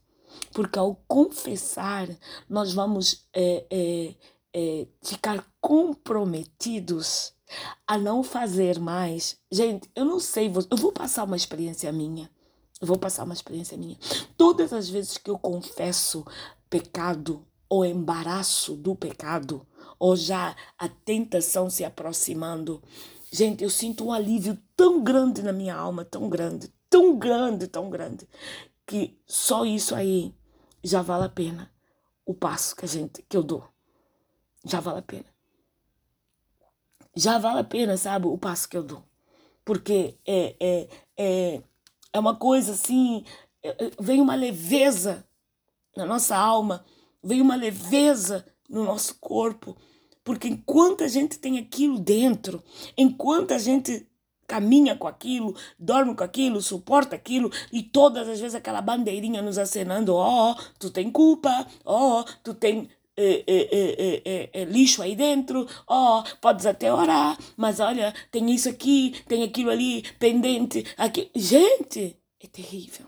Porque 0.51 0.79
ao 0.79 0.95
confessar, 1.07 2.07
nós 2.50 2.74
vamos 2.74 3.27
é, 3.31 3.65
é, 3.69 4.15
é, 4.53 4.88
ficar 5.03 5.45
comprometidos 5.62 7.35
a 7.88 7.98
não 7.98 8.24
fazer 8.24 8.80
mais. 8.80 9.38
Gente, 9.52 9.90
eu 9.96 10.06
não 10.06 10.20
sei, 10.20 10.52
eu 10.70 10.78
vou 10.78 10.92
passar 10.92 11.24
uma 11.24 11.36
experiência 11.36 11.92
minha. 11.92 12.30
Eu 12.82 12.88
vou 12.88 12.98
passar 12.98 13.24
uma 13.24 13.34
experiência 13.34 13.78
minha. 13.78 13.98
Todas 14.38 14.74
as 14.74 14.90
vezes 14.90 15.18
que 15.18 15.30
eu 15.30 15.40
confesso 15.40 16.25
pecado 16.70 17.46
ou 17.70 17.86
embaraço 17.86 18.75
do 18.75 18.96
pecado, 18.96 19.66
ou 19.98 20.16
já 20.16 20.56
a 20.78 20.88
tentação 20.88 21.70
se 21.70 21.84
aproximando, 21.84 22.82
gente, 23.32 23.64
eu 23.64 23.70
sinto 23.70 24.06
um 24.06 24.12
alívio 24.12 24.58
tão 24.75 25.02
grande 25.04 25.42
na 25.42 25.52
minha 25.52 25.75
alma, 25.75 26.06
tão 26.06 26.30
grande, 26.30 26.72
tão 26.90 27.18
grande, 27.18 27.68
tão 27.68 27.90
grande, 27.90 28.28
que 28.86 29.18
só 29.25 29.66
isso 29.66 29.96
aí 29.96 30.34
já 30.84 31.02
vale 31.02 31.25
a 31.25 31.30
pena 31.30 31.72
o 32.25 32.34
passo 32.34 32.75
que 32.75 32.86
a 32.86 32.88
gente 32.88 33.24
que 33.28 33.38
eu 33.38 33.44
dou 33.44 33.64
já 34.66 34.80
vale 34.80 35.00
a 35.00 35.04
pena. 35.04 35.35
Já 37.15 37.38
vale 37.38 37.60
a 37.60 37.63
pena, 37.63 37.95
sabe, 37.98 38.27
o 38.27 38.38
passo 38.38 38.67
que 38.67 38.75
eu 38.75 38.84
dou. 38.84 39.03
Porque 39.63 40.15
é, 40.25 40.55
é, 40.60 40.88
é, 41.17 41.62
é 42.13 42.19
uma 42.19 42.36
coisa 42.36 42.74
assim, 42.74 43.24
é, 43.63 43.86
é, 43.86 43.91
vem 44.00 44.22
uma 44.22 44.36
leveza 44.36 45.25
na 45.95 46.05
nossa 46.05 46.36
alma, 46.36 46.86
vem 47.24 47.41
uma 47.41 47.55
leveza 47.55 48.45
no 48.69 48.84
nosso 48.84 49.15
corpo. 49.19 49.75
Porque 50.24 50.48
enquanto 50.48 51.03
a 51.03 51.07
gente 51.07 51.39
tem 51.39 51.57
aquilo 51.57 52.00
dentro, 52.00 52.62
enquanto 52.98 53.53
a 53.53 53.57
gente 53.57 54.07
caminha 54.48 54.95
com 54.95 55.07
aquilo, 55.07 55.55
dorme 55.79 56.15
com 56.15 56.24
aquilo, 56.24 56.62
suporta 56.62 57.15
aquilo 57.15 57.51
e 57.72 57.81
todas 57.81 58.27
as 58.27 58.39
vezes 58.39 58.55
aquela 58.55 58.81
bandeirinha 58.81 59.41
nos 59.41 59.57
acenando, 59.57 60.13
ó, 60.15 60.51
oh, 60.51 60.55
tu 60.77 60.89
tem 60.89 61.12
culpa, 61.12 61.65
ó, 61.84 62.19
oh, 62.19 62.24
tu 62.43 62.53
tem 62.53 62.89
é 63.17 63.43
é, 63.48 64.22
é, 64.25 64.50
é, 64.62 64.65
lixo 64.65 65.01
aí 65.01 65.15
dentro, 65.15 65.67
ó, 65.88 66.19
oh, 66.19 66.38
podes 66.38 66.65
até 66.65 66.93
orar, 66.93 67.38
mas 67.55 67.79
olha, 67.79 68.13
tem 68.29 68.51
isso 68.53 68.67
aqui, 68.67 69.24
tem 69.27 69.43
aquilo 69.43 69.69
ali 69.69 70.03
pendente, 70.19 70.86
aqui. 70.98 71.31
Gente, 71.36 72.17
é 72.39 72.48
terrível. 72.48 73.07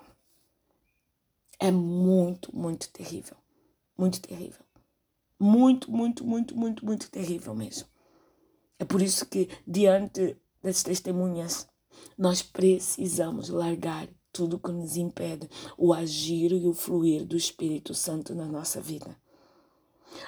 É 1.60 1.72
muito, 1.72 2.56
muito 2.56 2.90
terrível. 2.90 3.36
Muito 3.98 4.22
terrível. 4.22 4.64
Muito, 5.40 5.92
muito, 5.92 6.26
muito, 6.26 6.56
muito, 6.56 6.86
muito 6.86 7.10
terrível 7.10 7.54
mesmo. 7.54 7.88
É 8.80 8.86
por 8.86 9.02
isso 9.02 9.26
que, 9.26 9.50
diante 9.68 10.38
das 10.62 10.84
testemunhas, 10.84 11.68
nós 12.18 12.42
precisamos 12.42 13.50
largar 13.50 14.08
tudo 14.32 14.60
que 14.60 14.72
nos 14.72 14.96
impede 14.96 15.50
o 15.78 15.94
agir 15.94 16.52
e 16.52 16.68
o 16.68 16.74
fluir 16.74 17.26
do 17.26 17.36
Espírito 17.36 17.94
Santo 17.94 18.36
na 18.36 18.46
nossa 18.46 18.80
vida. 18.80 19.16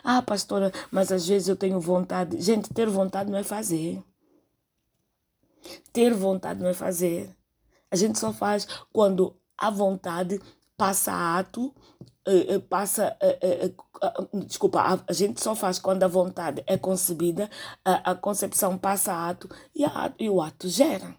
Ah, 0.04 0.22
pastora, 0.22 0.72
mas 0.92 1.12
às 1.12 1.28
vezes 1.28 1.48
eu 1.48 1.56
tenho 1.56 1.80
vontade. 1.80 2.40
Gente, 2.42 2.74
ter 2.74 2.88
vontade 2.88 3.30
não 3.32 3.38
é 3.38 3.44
fazer. 3.44 4.02
Ter 5.92 6.14
vontade 6.14 6.60
não 6.62 6.70
é 6.70 6.74
fazer. 6.74 7.36
A 7.92 7.96
gente 7.96 8.20
só 8.20 8.32
faz 8.32 8.68
quando 8.94 9.36
a 9.58 9.70
vontade 9.70 10.40
passa 10.78 11.12
a 11.12 11.40
ato, 11.40 11.74
eh, 12.26 12.56
eh, 12.56 12.60
passa. 12.60 13.18
Eh, 13.22 13.74
desculpa, 14.46 15.04
a 15.06 15.14
gente 15.14 15.42
só 15.42 15.56
faz 15.56 15.80
quando 15.80 16.04
a 16.04 16.08
vontade 16.08 16.64
é 16.68 16.78
concebida, 16.78 17.50
a 17.84 18.16
concepção 18.16 18.78
passa 18.78 19.12
a 19.12 19.30
ato 19.30 19.50
a, 19.86 20.14
e 20.18 20.30
o 20.30 20.42
ato 20.42 20.70
gera. 20.70 21.19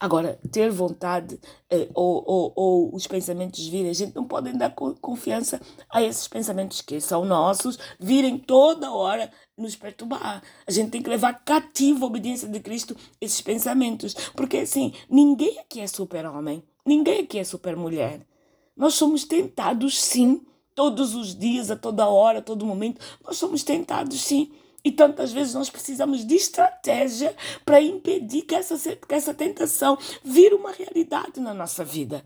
Agora, 0.00 0.40
ter 0.50 0.70
vontade 0.70 1.38
eh, 1.68 1.90
ou, 1.94 2.24
ou, 2.26 2.52
ou, 2.56 2.94
os 2.94 3.06
pensamentos 3.06 3.66
virem, 3.66 3.90
a 3.90 3.94
gente 3.94 4.14
não 4.16 4.24
pode 4.24 4.50
dar 4.54 4.70
confiança 4.70 5.60
a 5.90 6.02
esses 6.02 6.26
pensamentos 6.26 6.80
que 6.80 6.98
são 7.02 7.22
nossos, 7.22 7.78
virem 7.98 8.38
toda 8.38 8.90
hora 8.90 9.30
nos 9.58 9.76
perturbar. 9.76 10.42
A 10.66 10.70
gente 10.70 10.90
tem 10.90 11.02
que 11.02 11.10
levar 11.10 11.44
cativo 11.44 12.06
a 12.06 12.08
obediência 12.08 12.48
de 12.48 12.60
Cristo 12.60 12.96
esses 13.20 13.42
pensamentos. 13.42 14.14
Porque, 14.34 14.56
assim, 14.56 14.94
ninguém 15.06 15.58
aqui 15.58 15.80
é 15.80 15.86
super-homem, 15.86 16.64
ninguém 16.86 17.20
aqui 17.20 17.38
é 17.38 17.44
super-mulher. 17.44 18.26
Nós 18.74 18.94
somos 18.94 19.24
tentados, 19.24 20.00
sim, 20.00 20.40
todos 20.74 21.14
os 21.14 21.38
dias, 21.38 21.70
a 21.70 21.76
toda 21.76 22.08
hora, 22.08 22.38
a 22.38 22.42
todo 22.42 22.64
momento. 22.64 23.02
Nós 23.22 23.36
somos 23.36 23.62
tentados, 23.62 24.18
sim. 24.18 24.50
E 24.84 24.90
tantas 24.90 25.32
vezes 25.32 25.54
nós 25.54 25.68
precisamos 25.68 26.24
de 26.24 26.34
estratégia 26.34 27.34
para 27.64 27.80
impedir 27.80 28.42
que 28.42 28.54
essa, 28.54 28.96
que 28.96 29.14
essa 29.14 29.34
tentação 29.34 29.98
vire 30.24 30.54
uma 30.54 30.72
realidade 30.72 31.38
na 31.40 31.52
nossa 31.52 31.84
vida. 31.84 32.24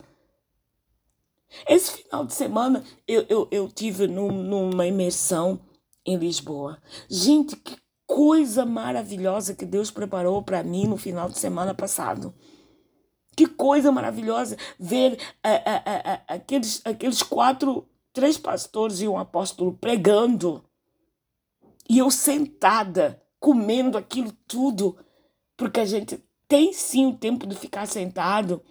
Esse 1.69 2.03
final 2.03 2.25
de 2.25 2.35
semana 2.35 2.85
eu, 3.07 3.25
eu, 3.29 3.49
eu 3.51 3.69
tive 3.69 4.07
num, 4.07 4.31
numa 4.31 4.87
imersão 4.87 5.61
em 6.07 6.17
Lisboa. 6.17 6.79
Gente, 7.09 7.57
que 7.57 7.77
coisa 8.07 8.65
maravilhosa 8.67 9.55
que 9.55 9.65
Deus 9.65 9.91
preparou 9.91 10.43
para 10.43 10.63
mim 10.63 10.87
no 10.87 10.97
final 10.97 11.29
de 11.29 11.39
semana 11.39 11.75
passado. 11.75 12.35
Que 13.37 13.47
coisa 13.47 13.91
maravilhosa 13.91 14.57
ver 14.79 15.19
a, 15.43 15.51
a, 15.51 16.13
a, 16.13 16.35
aqueles, 16.35 16.81
aqueles 16.85 17.23
quatro, 17.23 17.89
três 18.13 18.39
pastores 18.39 19.01
e 19.01 19.09
um 19.09 19.19
apóstolo 19.19 19.73
pregando 19.75 20.65
e 21.89 21.99
eu 21.99 22.11
sentada, 22.11 23.23
comendo 23.39 23.99
aquilo 23.99 24.33
tudo, 24.47 24.99
porque 25.57 25.81
a 25.81 25.85
gente 25.85 26.23
tem 26.49 26.73
sim 26.73 27.07
o 27.07 27.17
tempo 27.17 27.47
de 27.47 27.55
ficar 27.55 27.87
sentado, 27.87 28.63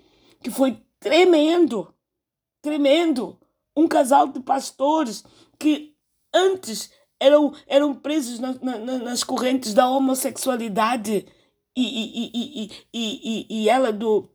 que 0.41 0.49
foi 0.49 0.81
tremendo, 0.99 1.93
tremendo. 2.61 3.39
Um 3.75 3.87
casal 3.87 4.27
de 4.27 4.39
pastores 4.39 5.23
que 5.57 5.95
antes 6.33 6.91
eram, 7.19 7.53
eram 7.67 7.93
presos 7.93 8.39
na, 8.39 8.53
na, 8.61 8.77
nas 8.77 9.23
correntes 9.23 9.73
da 9.73 9.89
homossexualidade 9.89 11.25
e, 11.75 11.81
e, 11.81 12.31
e, 12.33 12.71
e, 12.93 12.93
e, 12.93 13.47
e 13.49 13.69
ela 13.69 13.91
do, 13.91 14.29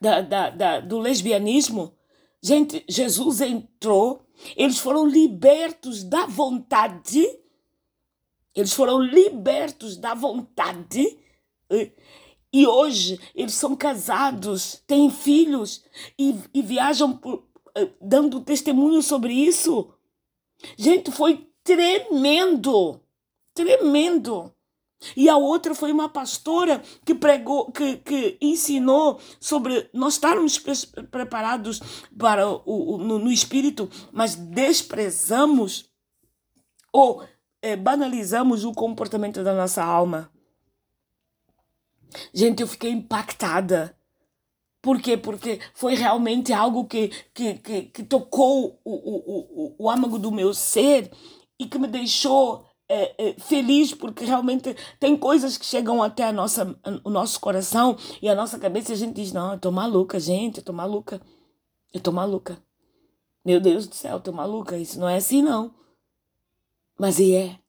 da, 0.00 0.20
da, 0.20 0.50
da, 0.50 0.80
do 0.80 0.98
lesbianismo. 0.98 1.94
Gente, 2.42 2.84
Jesus 2.88 3.40
entrou, 3.40 4.22
eles 4.56 4.78
foram 4.78 5.06
libertos 5.06 6.02
da 6.02 6.26
vontade 6.26 7.24
eles 8.54 8.72
foram 8.72 9.00
libertos 9.00 9.96
da 9.96 10.14
vontade 10.14 11.18
e 12.52 12.66
hoje 12.66 13.18
eles 13.34 13.54
são 13.54 13.74
casados, 13.74 14.82
têm 14.86 15.10
filhos 15.10 15.82
e, 16.18 16.38
e 16.52 16.60
viajam 16.60 17.16
por, 17.16 17.46
dando 18.00 18.40
testemunho 18.42 19.02
sobre 19.02 19.32
isso. 19.32 19.92
Gente, 20.76 21.10
foi 21.10 21.48
tremendo, 21.64 23.00
tremendo. 23.54 24.52
E 25.16 25.28
a 25.28 25.36
outra 25.36 25.74
foi 25.74 25.90
uma 25.90 26.08
pastora 26.08 26.80
que 27.04 27.14
pregou, 27.14 27.72
que, 27.72 27.96
que 27.96 28.38
ensinou 28.40 29.18
sobre 29.40 29.90
nós 29.92 30.14
estarmos 30.14 30.58
preparados 31.10 31.80
para 32.16 32.48
o, 32.48 32.60
o 32.66 32.98
no, 32.98 33.18
no 33.18 33.32
espírito, 33.32 33.90
mas 34.12 34.36
desprezamos 34.36 35.90
ou 36.92 37.24
é, 37.62 37.76
banalizamos 37.76 38.64
o 38.64 38.72
comportamento 38.72 39.42
da 39.44 39.54
nossa 39.54 39.82
alma. 39.82 40.30
Gente, 42.34 42.60
eu 42.60 42.66
fiquei 42.66 42.90
impactada. 42.90 43.96
Por 44.82 45.00
quê? 45.00 45.16
Porque 45.16 45.60
foi 45.72 45.94
realmente 45.94 46.52
algo 46.52 46.84
que, 46.86 47.08
que, 47.32 47.54
que, 47.54 47.82
que 47.82 48.02
tocou 48.02 48.80
o, 48.84 48.92
o, 48.92 49.74
o, 49.76 49.76
o 49.78 49.90
âmago 49.90 50.18
do 50.18 50.32
meu 50.32 50.52
ser 50.52 51.10
e 51.56 51.66
que 51.66 51.78
me 51.78 51.86
deixou 51.86 52.66
é, 52.88 53.28
é, 53.28 53.34
feliz 53.34 53.94
porque 53.94 54.24
realmente 54.24 54.76
tem 54.98 55.16
coisas 55.16 55.56
que 55.56 55.64
chegam 55.64 56.02
até 56.02 56.24
a 56.24 56.32
nossa, 56.32 56.76
o 57.04 57.10
nosso 57.10 57.38
coração 57.40 57.96
e 58.20 58.28
a 58.28 58.34
nossa 58.34 58.58
cabeça 58.58 58.90
e 58.90 58.94
a 58.94 58.98
gente 58.98 59.14
diz, 59.14 59.32
não, 59.32 59.52
eu 59.52 59.58
tô 59.58 59.70
maluca, 59.70 60.18
gente, 60.18 60.58
eu 60.58 60.64
tô 60.64 60.72
maluca. 60.72 61.22
Eu 61.94 62.00
tô 62.00 62.10
maluca. 62.10 62.58
Meu 63.44 63.60
Deus 63.60 63.86
do 63.86 63.94
céu, 63.94 64.16
eu 64.16 64.20
tô 64.20 64.32
maluca. 64.32 64.76
Isso 64.76 64.98
não 64.98 65.08
é 65.08 65.16
assim, 65.16 65.42
não. 65.42 65.72
Mas 67.02 67.18
e 67.18 67.34
é. 67.34 67.61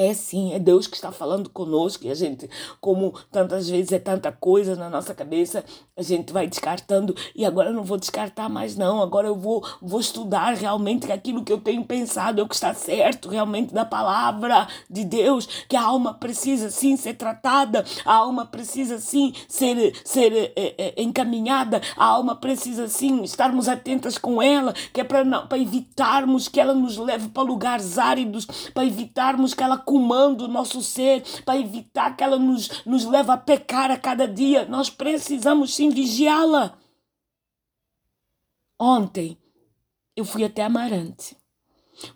É 0.00 0.14
sim, 0.14 0.54
é 0.54 0.58
Deus 0.58 0.86
que 0.86 0.96
está 0.96 1.12
falando 1.12 1.50
conosco 1.50 2.06
e 2.06 2.10
a 2.10 2.14
gente, 2.14 2.48
como 2.80 3.12
tantas 3.30 3.68
vezes 3.68 3.92
é 3.92 3.98
tanta 3.98 4.32
coisa 4.32 4.74
na 4.74 4.88
nossa 4.88 5.14
cabeça, 5.14 5.62
a 5.94 6.00
gente 6.00 6.32
vai 6.32 6.46
descartando. 6.46 7.14
E 7.36 7.44
agora 7.44 7.68
eu 7.68 7.74
não 7.74 7.84
vou 7.84 7.98
descartar 7.98 8.48
mais 8.48 8.78
não, 8.78 9.02
agora 9.02 9.26
eu 9.26 9.34
vou, 9.34 9.62
vou 9.82 10.00
estudar 10.00 10.54
realmente 10.54 11.06
que 11.06 11.12
aquilo 11.12 11.44
que 11.44 11.52
eu 11.52 11.60
tenho 11.60 11.84
pensado 11.84 12.40
é 12.40 12.42
o 12.42 12.48
que 12.48 12.54
está 12.54 12.72
certo 12.72 13.28
realmente 13.28 13.74
da 13.74 13.84
palavra 13.84 14.66
de 14.88 15.04
Deus, 15.04 15.46
que 15.68 15.76
a 15.76 15.82
alma 15.82 16.14
precisa 16.14 16.70
sim 16.70 16.96
ser 16.96 17.18
tratada, 17.18 17.84
a 18.02 18.14
alma 18.14 18.46
precisa 18.46 18.98
sim 18.98 19.34
ser, 19.46 19.92
ser 20.02 20.54
é, 20.56 20.74
é, 20.78 21.02
encaminhada, 21.02 21.82
a 21.94 22.06
alma 22.06 22.34
precisa 22.34 22.88
sim 22.88 23.22
estarmos 23.22 23.68
atentas 23.68 24.16
com 24.16 24.40
ela, 24.40 24.72
que 24.94 25.02
é 25.02 25.04
para 25.04 25.58
evitarmos 25.58 26.48
que 26.48 26.58
ela 26.58 26.72
nos 26.72 26.96
leve 26.96 27.28
para 27.28 27.42
lugares 27.42 27.98
áridos, 27.98 28.46
para 28.72 28.86
evitarmos 28.86 29.52
que 29.52 29.62
ela 29.62 29.89
comando 29.90 30.42
o 30.42 30.48
nosso 30.48 30.80
ser, 30.82 31.24
para 31.44 31.58
evitar 31.58 32.16
que 32.16 32.22
ela 32.22 32.38
nos, 32.38 32.84
nos 32.86 33.04
leve 33.04 33.32
a 33.32 33.36
pecar 33.36 33.90
a 33.90 33.98
cada 33.98 34.28
dia. 34.28 34.64
Nós 34.66 34.88
precisamos 34.88 35.74
sim 35.74 35.90
vigiá-la. 35.90 36.78
Ontem 38.78 39.36
eu 40.14 40.24
fui 40.24 40.44
até 40.44 40.62
Amarante. 40.62 41.36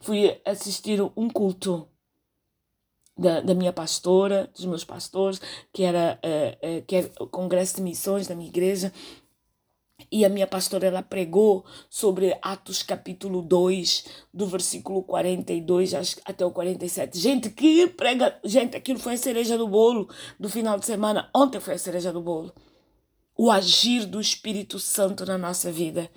Fui 0.01 0.41
assistir 0.45 1.01
um 1.17 1.29
culto 1.29 1.89
da, 3.19 3.41
da 3.41 3.55
minha 3.55 3.73
pastora, 3.73 4.49
dos 4.55 4.65
meus 4.67 4.85
pastores, 4.85 5.41
que 5.73 5.83
era, 5.83 6.21
uh, 6.25 6.79
uh, 6.79 6.83
que 6.87 6.95
era 6.95 7.11
o 7.19 7.27
congresso 7.27 7.75
de 7.77 7.83
missões 7.83 8.29
da 8.29 8.37
minha 8.37 8.49
igreja, 8.49 8.93
e 10.11 10.25
a 10.25 10.29
minha 10.29 10.47
pastora 10.47 10.87
ela 10.87 11.03
pregou 11.03 11.65
sobre 11.89 12.37
Atos 12.43 12.83
capítulo 12.83 13.43
2, 13.43 14.05
do 14.33 14.47
versículo 14.47 15.03
42 15.03 15.95
até 16.25 16.45
o 16.45 16.51
47. 16.51 17.19
Gente, 17.19 17.51
que 17.51 17.87
prega, 17.89 18.39
gente, 18.45 18.77
aquilo 18.77 18.99
foi 18.99 19.15
a 19.15 19.19
cereja 19.19 19.59
do 19.59 19.69
bolo 19.69 20.09
do 20.39 20.49
final 20.49 20.79
de 20.79 20.87
semana. 20.87 21.29
Ontem 21.35 21.61
foi 21.61 21.75
a 21.75 21.79
cereja 21.79 22.13
do 22.13 22.21
bolo. 22.21 22.53
O 23.37 23.51
agir 23.51 24.07
do 24.07 24.21
Espírito 24.21 24.79
Santo 24.79 25.27
na 25.27 25.37
nossa 25.37 25.71
vida. 25.73 26.11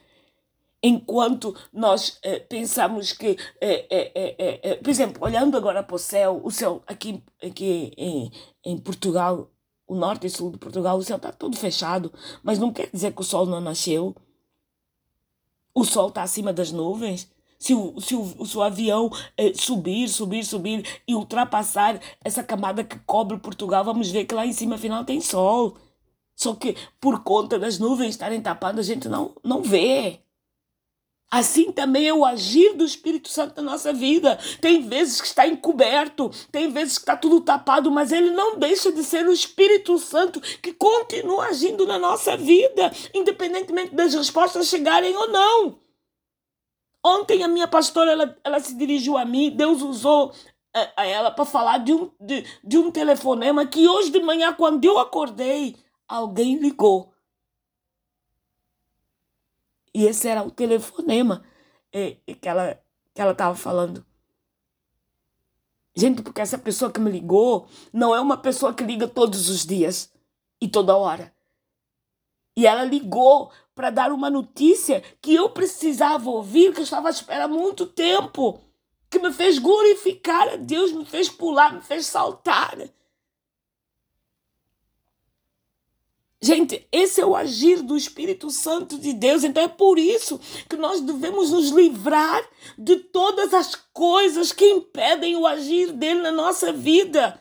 Enquanto 0.84 1.56
nós 1.74 2.20
eh, 2.22 2.40
pensamos 2.40 3.12
que, 3.12 3.36
eh, 3.60 3.88
eh, 3.90 4.76
por 4.76 4.90
exemplo, 4.90 5.26
olhando 5.26 5.58
agora 5.58 5.82
para 5.82 5.96
o 5.96 6.00
céu, 6.00 6.40
o 6.44 6.52
céu 6.52 6.84
aqui, 6.86 7.24
aqui 7.42 7.92
em, 7.98 8.32
em 8.64 8.78
Portugal 8.78 9.50
o 9.88 9.96
norte 9.96 10.28
e 10.28 10.30
sul 10.30 10.52
de 10.52 10.58
Portugal, 10.58 10.98
o 10.98 11.04
céu 11.04 11.18
está 11.18 11.32
todo 11.32 11.56
fechado, 11.56 12.12
mas 12.44 12.60
não 12.60 12.72
quer 12.72 12.90
dizer 12.92 13.14
que 13.14 13.22
o 13.22 13.24
sol 13.24 13.46
não 13.46 13.62
nasceu. 13.62 14.16
O 15.74 15.86
sol 15.86 16.10
está 16.10 16.24
acima 16.24 16.52
das 16.52 16.72
nuvens. 16.72 17.32
Se 17.58 17.74
o, 17.74 18.00
se 18.00 18.16
o, 18.16 18.46
se 18.46 18.58
o 18.58 18.62
avião 18.62 19.10
eh, 19.36 19.54
subir, 19.56 20.08
subir, 20.10 20.44
subir 20.44 21.02
e 21.08 21.16
ultrapassar 21.16 22.00
essa 22.24 22.44
camada 22.44 22.84
que 22.84 23.00
cobre 23.00 23.38
Portugal, 23.38 23.84
vamos 23.84 24.12
ver 24.12 24.26
que 24.26 24.36
lá 24.36 24.46
em 24.46 24.54
cima, 24.54 24.76
afinal, 24.76 25.04
tem 25.06 25.22
sol. 25.22 25.76
Só 26.36 26.54
que 26.54 26.76
por 27.02 27.24
conta 27.24 27.58
das 27.58 27.80
nuvens 27.80 28.10
estarem 28.10 28.42
tapadas, 28.42 28.88
a 28.88 28.94
gente 28.94 29.08
não, 29.08 29.36
não 29.44 29.64
vê. 29.64 30.20
Assim 31.30 31.74
também 31.74 32.08
é 32.08 32.14
o 32.14 32.24
agir 32.24 32.74
do 32.74 32.86
Espírito 32.86 33.28
Santo 33.28 33.58
na 33.58 33.72
nossa 33.72 33.92
vida. 33.92 34.40
Tem 34.62 34.88
vezes 34.88 35.20
que 35.20 35.28
está 35.28 35.46
encoberto, 35.46 36.32
tem 36.52 36.72
vezes 36.72 36.98
que 36.98 37.04
está 37.04 37.18
tudo 37.18 37.42
tapado, 37.42 37.92
mas 37.92 38.14
ele 38.14 38.32
não 38.32 38.58
deixa 38.58 38.94
de 38.94 39.04
ser 39.04 39.28
o 39.28 39.34
Espírito 39.34 40.00
Santo 40.00 40.40
que 40.40 40.72
continua 40.72 41.48
agindo 41.48 41.86
na 41.86 42.00
nossa 42.00 42.38
vida, 42.38 42.92
independentemente 43.14 43.94
das 43.94 44.14
respostas 44.14 44.68
chegarem 44.68 45.16
ou 45.18 45.28
não. 45.28 45.80
Ontem 47.06 47.44
a 47.44 47.48
minha 47.48 47.68
pastora 47.68 48.12
ela, 48.12 48.38
ela 48.42 48.60
se 48.62 48.74
dirigiu 48.78 49.18
a 49.18 49.26
mim, 49.26 49.52
Deus 49.52 49.82
usou 49.82 50.32
a, 50.74 50.80
eh, 50.80 50.94
a 50.96 51.06
ela 51.06 51.32
para 51.32 51.46
falar 51.46 51.80
de 51.80 51.94
um, 51.94 52.10
de, 52.22 52.46
de 52.64 52.78
um 52.78 52.90
telefonema 52.90 53.66
que 53.66 53.88
hoje 53.88 54.12
de 54.12 54.22
manhã, 54.22 54.54
quando 54.54 54.84
eu 54.86 54.98
acordei, 54.98 55.76
alguém 56.08 56.56
ligou 56.56 57.12
e 59.98 60.06
esse 60.06 60.28
era 60.28 60.44
o 60.44 60.52
telefonema 60.52 61.44
é, 61.92 62.18
que 62.40 62.48
ela 62.48 62.80
que 63.16 63.20
ela 63.20 63.32
estava 63.32 63.56
falando. 63.56 64.06
Gente, 65.96 66.22
porque 66.22 66.40
essa 66.40 66.60
pessoa 66.60 66.92
que 66.92 67.00
me 67.00 67.10
ligou 67.10 67.68
não 67.92 68.14
é 68.14 68.22
uma 68.22 68.38
pessoa 68.38 68.76
que 68.76 68.84
liga 68.84 69.08
todos 69.08 69.50
os 69.50 69.66
dias 69.66 70.14
e 70.62 70.68
toda 70.68 70.96
hora. 70.96 71.34
E 72.56 72.68
ela 72.68 72.84
ligou 72.84 73.52
para 73.74 73.90
dar 73.90 74.12
uma 74.12 74.30
notícia 74.30 75.02
que 75.20 75.34
eu 75.34 75.50
precisava 75.50 76.30
ouvir, 76.30 76.74
que 76.76 76.82
eu 76.82 76.84
estava 76.84 77.08
à 77.08 77.10
espera 77.10 77.46
há 77.46 77.48
muito 77.48 77.88
tempo, 77.88 78.62
que 79.10 79.18
me 79.18 79.34
fez 79.34 79.58
glorificar 79.58 80.48
a 80.50 80.56
Deus, 80.58 80.92
me 80.92 81.06
fez 81.06 81.28
pular, 81.28 81.74
me 81.74 81.82
fez 81.82 82.06
saltar. 82.06 82.78
Gente, 86.40 86.88
esse 86.92 87.20
é 87.20 87.26
o 87.26 87.36
agir 87.36 87.82
do 87.82 87.98
Espírito 87.98 88.52
Santo 88.52 89.00
de 89.00 89.12
Deus. 89.12 89.44
Então 89.44 89.64
é 89.64 89.68
por 89.68 89.98
isso 89.98 90.40
que 90.70 90.76
nós 90.76 91.02
devemos 91.02 91.52
nos 91.52 91.70
livrar 91.70 92.48
de 92.78 92.98
todas 92.98 93.54
as 93.54 93.74
coisas 93.92 94.52
que 94.52 94.66
impedem 94.66 95.36
o 95.36 95.48
agir 95.48 95.92
dele 95.92 96.22
na 96.22 96.32
nossa 96.32 96.72
vida. 96.72 97.40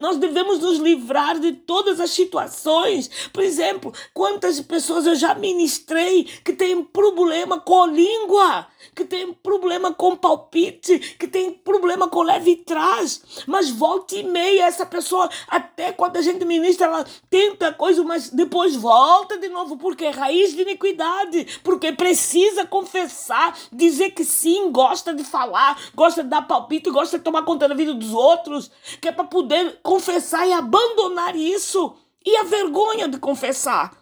Nós 0.00 0.16
devemos 0.16 0.60
nos 0.60 0.78
livrar 0.78 1.40
de 1.40 1.52
todas 1.52 1.98
as 1.98 2.10
situações. 2.10 3.10
Por 3.32 3.42
exemplo, 3.42 3.92
quantas 4.14 4.60
pessoas 4.60 5.06
eu 5.06 5.16
já 5.16 5.34
ministrei 5.34 6.22
que 6.44 6.52
têm 6.52 6.84
problema 6.84 7.58
com 7.58 7.82
a 7.82 7.86
língua, 7.86 8.68
que 8.94 9.04
têm 9.04 9.32
problema 9.32 9.92
com 9.92 10.16
palpite, 10.16 10.98
que 11.18 11.26
têm 11.26 11.52
problema 11.52 12.08
com 12.08 12.22
leve 12.22 12.56
trás. 12.56 13.44
Mas 13.46 13.70
volta 13.70 14.16
e 14.16 14.22
meia, 14.22 14.64
essa 14.64 14.86
pessoa, 14.86 15.28
até 15.48 15.92
quando 15.92 16.16
a 16.16 16.22
gente 16.22 16.44
ministra, 16.44 16.86
ela 16.86 17.06
tenta 17.30 17.72
coisa, 17.72 18.02
mas 18.02 18.30
depois 18.30 18.76
volta 18.76 19.38
de 19.38 19.48
novo, 19.48 19.76
porque 19.76 20.04
é 20.04 20.10
raiz 20.10 20.54
de 20.54 20.62
iniquidade, 20.62 21.60
porque 21.62 21.92
precisa 21.92 22.66
confessar, 22.66 23.56
dizer 23.72 24.10
que 24.10 24.24
sim, 24.24 24.70
gosta 24.70 25.12
de 25.12 25.24
falar, 25.24 25.80
gosta 25.94 26.22
de 26.22 26.28
dar 26.28 26.42
palpite, 26.42 26.90
gosta 26.90 27.18
de 27.18 27.24
tomar 27.24 27.44
conta 27.44 27.68
da 27.68 27.74
vida 27.74 27.94
dos 27.94 28.12
outros, 28.12 28.70
que 29.00 29.08
é 29.08 29.12
para 29.12 29.24
poder 29.24 29.80
confessar 29.82 30.46
e 30.46 30.52
abandonar 30.52 31.36
isso. 31.36 31.94
E 32.24 32.36
a 32.36 32.42
vergonha 32.42 33.08
de 33.08 33.18
confessar. 33.18 33.97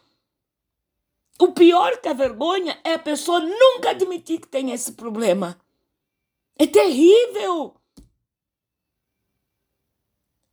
O 1.38 1.52
pior 1.52 1.98
que 1.98 2.08
a 2.08 2.14
vergonha 2.14 2.80
é 2.82 2.94
a 2.94 2.98
pessoa 2.98 3.40
nunca 3.40 3.90
admitir 3.90 4.40
que 4.40 4.48
tem 4.48 4.72
esse 4.72 4.92
problema. 4.92 5.60
É 6.58 6.66
terrível. 6.66 7.74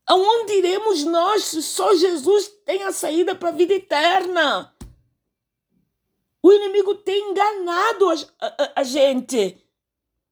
Aonde 0.05 0.53
iremos 0.53 1.03
nós 1.05 1.45
se 1.45 1.61
só 1.61 1.95
Jesus 1.95 2.47
tem 2.65 2.83
a 2.83 2.91
saída 2.91 3.33
para 3.33 3.49
a 3.49 3.53
vida 3.53 3.73
eterna? 3.73 4.75
O 6.41 6.51
inimigo 6.51 6.95
tem 6.95 7.31
enganado 7.31 8.09
a, 8.09 8.15
a, 8.41 8.81
a 8.81 8.83
gente. 8.83 9.57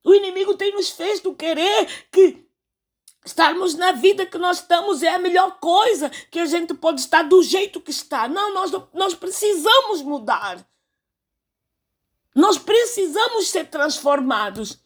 O 0.03 0.13
inimigo 0.13 0.55
tem 0.55 0.73
nos 0.73 0.89
feito 0.89 1.33
querer 1.33 2.09
que 2.11 2.45
Estarmos 3.23 3.75
na 3.75 3.91
vida 3.91 4.25
que 4.25 4.37
nós 4.37 4.57
estamos 4.57 5.03
é 5.03 5.09
a 5.09 5.19
melhor 5.19 5.59
coisa 5.59 6.09
que 6.31 6.39
a 6.39 6.45
gente 6.45 6.73
pode 6.73 7.01
estar 7.01 7.21
do 7.23 7.43
jeito 7.43 7.79
que 7.79 7.91
está. 7.91 8.27
Não, 8.27 8.53
nós, 8.53 8.71
nós 8.93 9.13
precisamos 9.13 10.01
mudar. 10.01 10.65
Nós 12.33 12.57
precisamos 12.57 13.49
ser 13.49 13.69
transformados. 13.69 14.79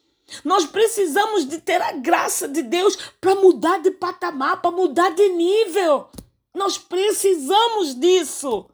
Nós 0.43 0.65
precisamos 0.65 1.47
de 1.47 1.59
ter 1.59 1.81
a 1.81 1.93
graça 1.93 2.47
de 2.47 2.63
Deus 2.63 2.97
para 3.21 3.35
mudar 3.35 3.79
de 3.79 3.91
patamar, 3.91 4.61
para 4.61 4.71
mudar 4.71 5.11
de 5.11 5.29
nível. 5.29 6.09
Nós 6.53 6.77
precisamos 6.77 7.95
disso. 7.95 8.69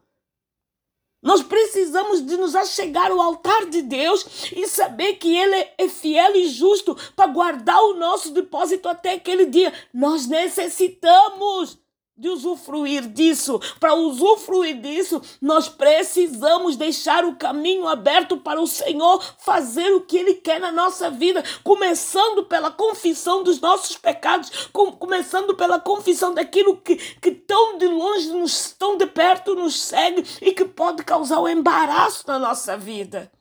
Nós 1.22 1.40
precisamos 1.40 2.20
de 2.20 2.36
nos 2.36 2.56
achegar 2.56 3.10
ao 3.10 3.20
altar 3.20 3.66
de 3.66 3.80
Deus 3.80 4.50
e 4.54 4.66
saber 4.66 5.14
que 5.14 5.36
Ele 5.36 5.68
é 5.78 5.88
fiel 5.88 6.34
e 6.34 6.48
justo 6.48 6.96
para 7.14 7.30
guardar 7.30 7.80
o 7.80 7.94
nosso 7.94 8.32
depósito 8.32 8.88
até 8.88 9.12
aquele 9.12 9.46
dia. 9.46 9.72
Nós 9.94 10.26
necessitamos 10.26 11.78
de 12.22 12.28
usufruir 12.28 13.08
disso. 13.08 13.60
Para 13.80 13.94
usufruir 13.94 14.80
disso, 14.80 15.20
nós 15.40 15.68
precisamos 15.68 16.76
deixar 16.76 17.24
o 17.24 17.34
caminho 17.34 17.88
aberto 17.88 18.36
para 18.36 18.60
o 18.60 18.66
Senhor 18.66 19.20
fazer 19.38 19.92
o 19.92 20.02
que 20.02 20.16
Ele 20.16 20.34
quer 20.34 20.60
na 20.60 20.70
nossa 20.70 21.10
vida, 21.10 21.42
começando 21.64 22.44
pela 22.44 22.70
confissão 22.70 23.42
dos 23.42 23.60
nossos 23.60 23.96
pecados, 23.96 24.68
com, 24.72 24.92
começando 24.92 25.56
pela 25.56 25.80
confissão 25.80 26.32
daquilo 26.32 26.76
que, 26.76 26.94
que 26.94 27.32
tão 27.32 27.76
de 27.76 27.88
longe, 27.88 28.28
nos, 28.28 28.70
tão 28.78 28.96
de 28.96 29.06
perto 29.06 29.56
nos 29.56 29.80
segue 29.80 30.24
e 30.40 30.52
que 30.52 30.64
pode 30.64 31.02
causar 31.02 31.40
um 31.40 31.48
embaraço 31.48 32.22
na 32.28 32.38
nossa 32.38 32.76
vida. 32.76 33.32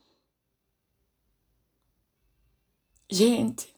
Gente, 3.12 3.70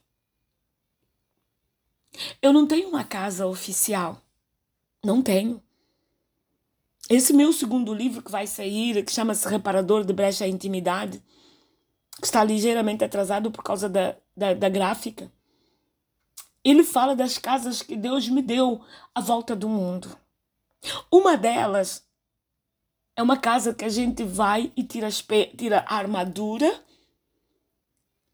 Eu 2.40 2.52
não 2.52 2.66
tenho 2.66 2.88
uma 2.88 3.04
casa 3.04 3.46
oficial. 3.46 4.23
Não 5.04 5.22
tenho. 5.22 5.62
Esse 7.10 7.34
meu 7.34 7.52
segundo 7.52 7.92
livro 7.92 8.22
que 8.22 8.30
vai 8.30 8.46
sair, 8.46 9.04
que 9.04 9.12
chama-se 9.12 9.46
Reparador 9.46 10.04
de 10.04 10.12
Brecha 10.14 10.46
à 10.46 10.48
Intimidade, 10.48 11.22
que 12.18 12.26
está 12.26 12.42
ligeiramente 12.42 13.04
atrasado 13.04 13.50
por 13.50 13.62
causa 13.62 13.88
da, 13.88 14.16
da, 14.34 14.54
da 14.54 14.68
gráfica, 14.70 15.30
ele 16.64 16.82
fala 16.82 17.14
das 17.14 17.36
casas 17.36 17.82
que 17.82 17.94
Deus 17.94 18.26
me 18.28 18.40
deu 18.40 18.80
à 19.14 19.20
volta 19.20 19.54
do 19.54 19.68
mundo. 19.68 20.16
Uma 21.10 21.36
delas 21.36 22.06
é 23.14 23.22
uma 23.22 23.36
casa 23.36 23.74
que 23.74 23.84
a 23.84 23.88
gente 23.90 24.24
vai 24.24 24.72
e 24.74 24.82
tira, 24.82 25.08
tira 25.56 25.84
a 25.86 25.96
armadura 25.96 26.83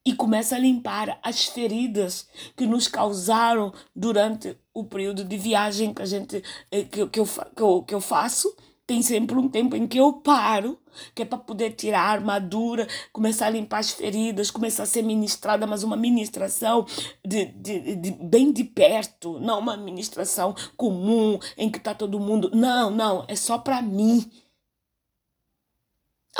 e 0.05 0.15
começa 0.15 0.57
a 0.57 0.59
limpar 0.59 1.19
as 1.23 1.45
feridas 1.45 2.29
que 2.57 2.67
nos 2.67 2.89
causaram 2.89 3.73
durante 3.95 4.57
o 4.73 4.85
período 4.85 5.25
de 5.25 5.37
viagem 5.37 5.93
que 5.93 6.03
a 6.03 6.07
gente 6.07 6.43
eh, 6.71 6.85
que, 6.85 7.07
que, 7.07 7.21
eu, 7.21 7.27
que, 7.27 7.63
eu, 7.63 7.83
que 7.83 7.95
eu 7.95 8.01
faço 8.01 8.55
tem 8.91 9.03
sempre 9.03 9.37
um 9.37 9.49
tempo 9.49 9.77
em 9.77 9.87
que 9.87 9.99
eu 9.99 10.15
paro, 10.15 10.77
que 11.15 11.23
é 11.23 11.25
para 11.25 11.39
poder 11.39 11.77
tirar 11.77 12.01
a 12.01 12.11
armadura, 12.11 12.89
começar 13.13 13.47
a 13.47 13.51
limpar 13.51 13.79
as 13.79 13.93
feridas, 13.93 14.51
começar 14.51 14.83
a 14.83 14.87
ser 14.87 15.03
ministrada, 15.03 15.65
mas 15.65 15.85
uma 15.85 15.97
ministração 15.97 16.85
de, 17.25 17.45
de, 17.45 17.95
de 17.95 18.11
bem 18.11 18.51
de 18.51 18.65
perto, 18.65 19.39
não 19.39 19.61
uma 19.61 19.77
ministração 19.77 20.57
comum 20.77 21.39
em 21.57 21.71
que 21.71 21.79
está 21.79 21.95
todo 21.95 22.19
mundo. 22.19 22.51
Não, 22.53 22.91
não, 22.91 23.25
é 23.29 23.37
só 23.37 23.59
para 23.59 23.81
mim 23.81 24.29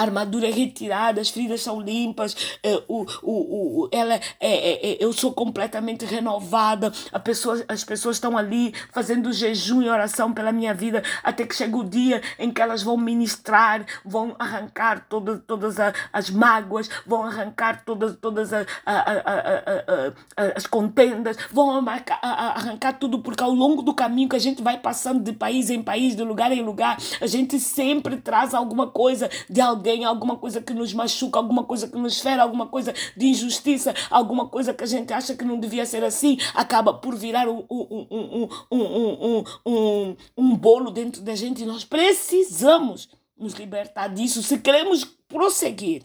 a 0.01 0.03
armadura 0.03 0.51
retirada, 0.51 1.21
as 1.21 1.29
feridas 1.29 1.61
são 1.61 1.79
limpas, 1.79 2.59
é, 2.63 2.83
o, 2.89 3.05
o, 3.23 3.83
o, 3.83 3.89
ela 3.93 4.15
é, 4.15 4.21
é, 4.41 4.93
é, 4.93 4.97
eu 4.99 5.13
sou 5.13 5.33
completamente 5.33 6.07
renovada, 6.07 6.91
a 7.13 7.19
pessoa, 7.19 7.63
as 7.69 7.85
pessoas 7.85 8.17
estão 8.17 8.37
ali 8.37 8.73
fazendo 8.93 9.31
jejum 9.31 9.83
e 9.83 9.91
oração 9.91 10.33
pela 10.33 10.53
minha 10.53 10.73
vida, 10.73 11.03
até 11.23 11.45
que 11.45 11.55
chega 11.55 11.77
o 11.77 11.85
dia 11.85 12.23
em 12.39 12.51
que 12.51 12.63
elas 12.63 12.83
vão 12.83 12.97
ministrar, 12.97 13.85
vão 14.03 14.35
arrancar 14.39 15.05
todas, 15.07 15.41
todas 15.47 15.77
as 16.11 16.31
mágoas, 16.31 16.89
vão 17.07 17.23
arrancar 17.25 17.85
todas, 17.85 18.17
todas 18.17 18.55
a, 18.55 18.65
a, 18.87 18.95
a, 18.97 20.57
as 20.57 20.67
contendas, 20.67 21.37
vão 21.53 21.85
arrancar 22.23 22.95
tudo, 22.95 23.19
porque 23.19 23.43
ao 23.43 23.53
longo 23.53 23.83
do 23.83 23.93
caminho 23.93 24.31
que 24.31 24.37
a 24.37 24.41
gente 24.41 24.63
vai 24.63 24.79
passando 24.79 25.23
de 25.23 25.33
país 25.35 25.69
em 25.69 25.83
país, 25.83 26.17
de 26.17 26.23
lugar 26.23 26.53
em 26.53 26.63
lugar, 26.63 26.97
a 27.21 27.27
gente 27.27 27.61
sempre 27.61 28.17
traz 28.17 28.55
alguma 28.55 28.87
coisa 28.87 29.29
de 29.49 29.61
alguém 29.61 29.90
alguém, 29.91 30.05
alguma 30.05 30.37
coisa 30.37 30.61
que 30.61 30.73
nos 30.73 30.95
machuca, 30.95 31.39
alguma 31.39 31.65
coisa 31.65 31.89
que 31.89 31.97
nos 31.97 32.21
fere, 32.21 32.41
alguma 32.41 32.67
coisa 32.67 32.95
de 33.17 33.27
injustiça, 33.27 33.95
alguma 34.11 34.49
coisa 34.49 34.73
que 34.73 34.85
a 34.85 34.87
gente 34.87 35.13
acha 35.13 35.35
que 35.35 35.45
não 35.45 35.59
devia 35.59 35.85
ser 35.85 36.05
assim, 36.05 36.39
acaba 36.55 36.95
por 36.95 37.17
virar 37.17 37.49
um, 37.49 37.65
um, 37.71 38.07
um, 38.11 38.79
um, 38.79 39.45
um, 39.67 40.17
um 40.37 40.57
bolo 40.57 40.91
dentro 40.91 41.23
da 41.23 41.35
gente 41.35 41.63
e 41.63 41.67
nós 41.67 41.85
precisamos 41.85 43.09
nos 43.37 43.55
libertar 43.55 44.09
disso 44.09 44.43
se 44.43 44.59
queremos 44.59 45.05
prosseguir. 45.29 46.05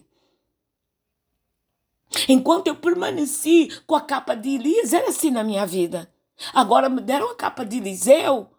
Enquanto 2.29 2.67
eu 2.67 2.75
permaneci 2.75 3.69
com 3.85 3.95
a 3.95 4.01
capa 4.01 4.35
de 4.35 4.55
Elias, 4.55 4.93
era 4.93 5.09
assim 5.09 5.31
na 5.31 5.43
minha 5.43 5.65
vida. 5.65 6.09
Agora 6.53 6.89
me 6.89 7.01
deram 7.01 7.31
a 7.31 7.35
capa 7.35 7.65
de 7.65 7.77
Eliseu, 7.77 8.49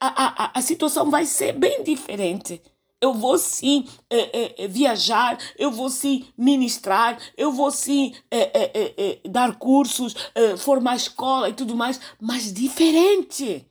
a, 0.00 0.44
a, 0.44 0.58
a 0.58 0.62
situação 0.62 1.10
vai 1.10 1.24
ser 1.24 1.52
bem 1.52 1.82
diferente 1.82 2.60
eu 3.06 3.14
vou 3.14 3.38
sim 3.38 3.86
é, 4.10 4.64
é, 4.64 4.68
viajar, 4.68 5.38
eu 5.58 5.70
vou 5.70 5.88
sim 5.88 6.26
ministrar, 6.36 7.18
eu 7.36 7.50
vou 7.52 7.70
sim 7.70 8.14
é, 8.30 9.20
dar 9.28 9.58
cursos, 9.58 10.14
formar 10.58 10.96
escola 10.96 11.48
e 11.48 11.54
tudo 11.54 11.74
mais, 11.74 12.00
mas 12.20 12.52
diferente. 12.52 13.66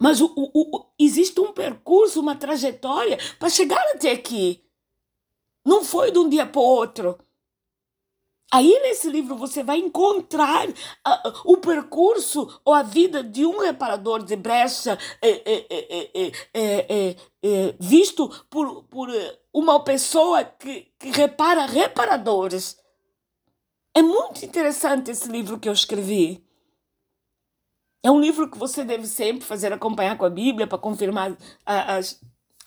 Mas 0.00 0.20
o, 0.20 0.26
o, 0.36 0.50
o, 0.54 0.86
existe 0.98 1.40
um 1.40 1.52
percurso, 1.52 2.20
uma 2.20 2.36
trajetória 2.36 3.18
para 3.38 3.48
chegar 3.48 3.82
até 3.94 4.12
aqui. 4.12 4.62
Não 5.66 5.82
foi 5.82 6.10
de 6.10 6.18
um 6.18 6.28
dia 6.28 6.46
para 6.46 6.60
o 6.60 6.64
outro. 6.64 7.18
Aí 8.54 8.78
nesse 8.82 9.10
livro 9.10 9.34
você 9.34 9.64
vai 9.64 9.78
encontrar 9.78 10.68
uh, 10.68 10.74
o 11.44 11.56
percurso 11.56 12.60
ou 12.64 12.72
a 12.72 12.84
vida 12.84 13.20
de 13.20 13.44
um 13.44 13.58
reparador 13.58 14.22
de 14.22 14.36
brecha 14.36 14.96
é, 15.20 15.64
é, 16.54 17.16
é, 17.42 17.74
visto 17.80 18.28
por, 18.48 18.84
por 18.84 19.08
uma 19.52 19.82
pessoa 19.82 20.44
que, 20.44 20.86
que 21.00 21.10
repara 21.10 21.66
reparadores. 21.66 22.78
É 23.92 24.00
muito 24.00 24.44
interessante 24.44 25.10
esse 25.10 25.28
livro 25.28 25.58
que 25.58 25.68
eu 25.68 25.72
escrevi. 25.72 26.40
É 28.04 28.10
um 28.10 28.20
livro 28.20 28.48
que 28.48 28.56
você 28.56 28.84
deve 28.84 29.08
sempre 29.08 29.44
fazer 29.44 29.72
acompanhar 29.72 30.16
com 30.16 30.26
a 30.26 30.30
Bíblia 30.30 30.68
para 30.68 30.78
confirmar 30.78 31.36
a, 31.66 31.98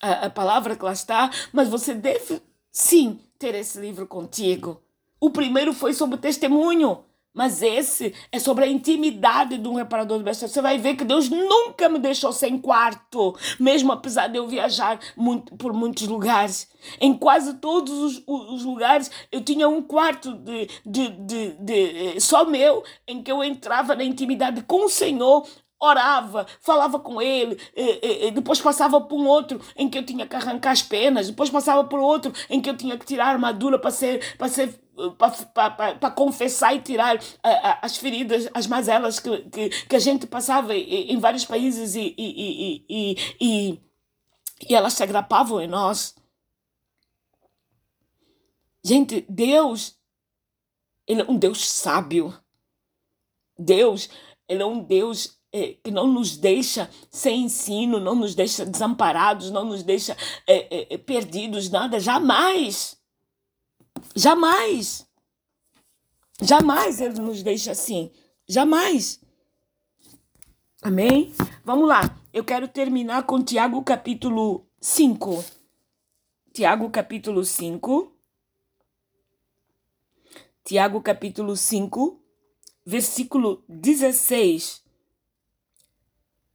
a, 0.02 0.26
a 0.26 0.30
palavra 0.30 0.76
que 0.76 0.84
lá 0.84 0.91
está, 0.91 1.32
mas 1.54 1.69
você 1.69 1.93
deve 1.93 2.41
sim 2.73 3.21
ter 3.39 3.56
esse 3.56 3.80
livro 3.80 4.06
contigo 4.06 4.86
o 5.19 5.30
primeiro 5.30 5.73
foi 5.73 5.93
sobre 5.93 6.17
testemunho. 6.17 7.03
Mas 7.38 7.62
esse 7.62 8.15
é 8.32 8.39
sobre 8.39 8.63
a 8.63 8.67
intimidade 8.67 9.60
de 9.60 9.67
um 9.67 9.75
reparador 9.75 10.17
de 10.17 10.23
besta. 10.23 10.47
Você 10.47 10.60
vai 10.60 10.80
ver 10.80 10.95
que 10.95 11.03
Deus 11.03 11.30
nunca 11.30 11.88
me 11.88 11.99
deixou 11.99 12.34
sem 12.34 12.58
quarto, 12.58 13.38
mesmo 13.60 13.91
apesar 13.91 14.25
de 14.25 14.39
eu 14.39 14.47
viajar 14.47 14.99
muito, 15.15 15.56
por 15.56 15.71
muitos 15.71 16.08
lugares. 16.08 16.67
Em 16.99 17.13
quase 17.13 17.53
todos 17.58 17.93
os, 17.93 18.23
os 18.25 18.63
lugares 18.63 19.12
eu 19.32 19.43
tinha 19.43 19.69
um 19.69 19.84
quarto 19.84 20.34
de, 20.34 20.67
de, 20.84 21.10
de, 21.10 21.49
de, 21.60 22.19
só 22.19 22.43
meu, 22.43 22.84
em 23.08 23.21
que 23.21 23.32
eu 23.32 23.43
entrava 23.43 23.95
na 23.95 24.03
intimidade 24.03 24.63
com 24.63 24.86
o 24.86 24.89
Senhor, 24.89 25.45
orava, 25.80 26.47
falava 26.60 26.99
com 26.99 27.21
ele, 27.21 27.60
e, 27.75 28.27
e, 28.27 28.32
depois 28.32 28.60
passava 28.60 28.99
por 28.99 29.15
um 29.15 29.27
outro 29.27 29.62
em 29.75 29.88
que 29.88 29.99
eu 29.99 30.03
tinha 30.03 30.25
que 30.25 30.36
arrancar 30.36 30.71
as 30.71 30.82
penas, 30.82 31.27
depois 31.27 31.51
passava 31.51 31.84
por 31.84 31.99
outro 31.99 32.34
em 32.49 32.60
que 32.60 32.67
eu 32.67 32.75
tinha 32.75 32.97
que 32.97 33.06
tirar 33.06 33.27
a 33.27 33.32
armadura 33.34 33.77
para 33.77 33.91
ser, 33.91 34.36
para 34.38 34.47
ser 34.47 34.87
para 35.53 36.12
confessar 36.12 36.75
e 36.75 36.81
tirar 36.81 37.19
as 37.81 37.97
feridas, 37.97 38.49
as 38.53 38.67
mazelas 38.67 39.19
que, 39.19 39.38
que, 39.49 39.69
que 39.69 39.95
a 39.95 39.99
gente 39.99 40.25
passava 40.25 40.75
em, 40.75 41.19
vários 41.19 41.45
países 41.45 41.95
e, 41.95 42.15
e, 42.17 42.25
e, 42.27 42.86
e, 42.89 43.17
e, 43.39 43.81
e 44.69 44.75
elas 44.75 44.93
se 44.93 45.03
agrapavam 45.03 45.62
em 45.62 45.67
nós. 45.67 46.15
Gente, 48.83 49.25
Deus, 49.29 49.99
Ele 51.05 51.21
é 51.21 51.25
um 51.29 51.38
Deus 51.38 51.67
sábio. 51.67 52.33
Deus, 53.57 54.10
Ele 54.47 54.63
é 54.63 54.65
um 54.65 54.81
Deus 54.81 55.38
é, 55.51 55.73
que 55.83 55.91
não 55.91 56.07
nos 56.07 56.38
deixa 56.38 56.89
sem 57.10 57.43
ensino, 57.43 57.99
não 57.99 58.15
nos 58.15 58.36
deixa 58.36 58.65
desamparados, 58.65 59.51
não 59.51 59.65
nos 59.65 59.83
deixa 59.83 60.15
é, 60.45 60.93
é, 60.93 60.97
perdidos, 60.97 61.69
nada, 61.69 61.99
jamais. 61.99 62.96
Jamais. 64.15 65.07
Jamais 66.41 67.01
ele 67.01 67.19
nos 67.19 67.43
deixa 67.43 67.71
assim. 67.71 68.12
Jamais. 68.47 69.19
Amém? 70.81 71.33
Vamos 71.63 71.88
lá. 71.88 72.17
Eu 72.31 72.43
quero 72.43 72.67
terminar 72.67 73.23
com 73.23 73.43
Tiago 73.43 73.83
capítulo 73.83 74.65
5. 74.79 75.43
Tiago 76.53 76.89
capítulo 76.89 77.43
5. 77.43 78.13
Tiago 80.63 81.01
capítulo 81.01 81.55
5, 81.55 82.21
versículo 82.86 83.63
16 83.69 84.87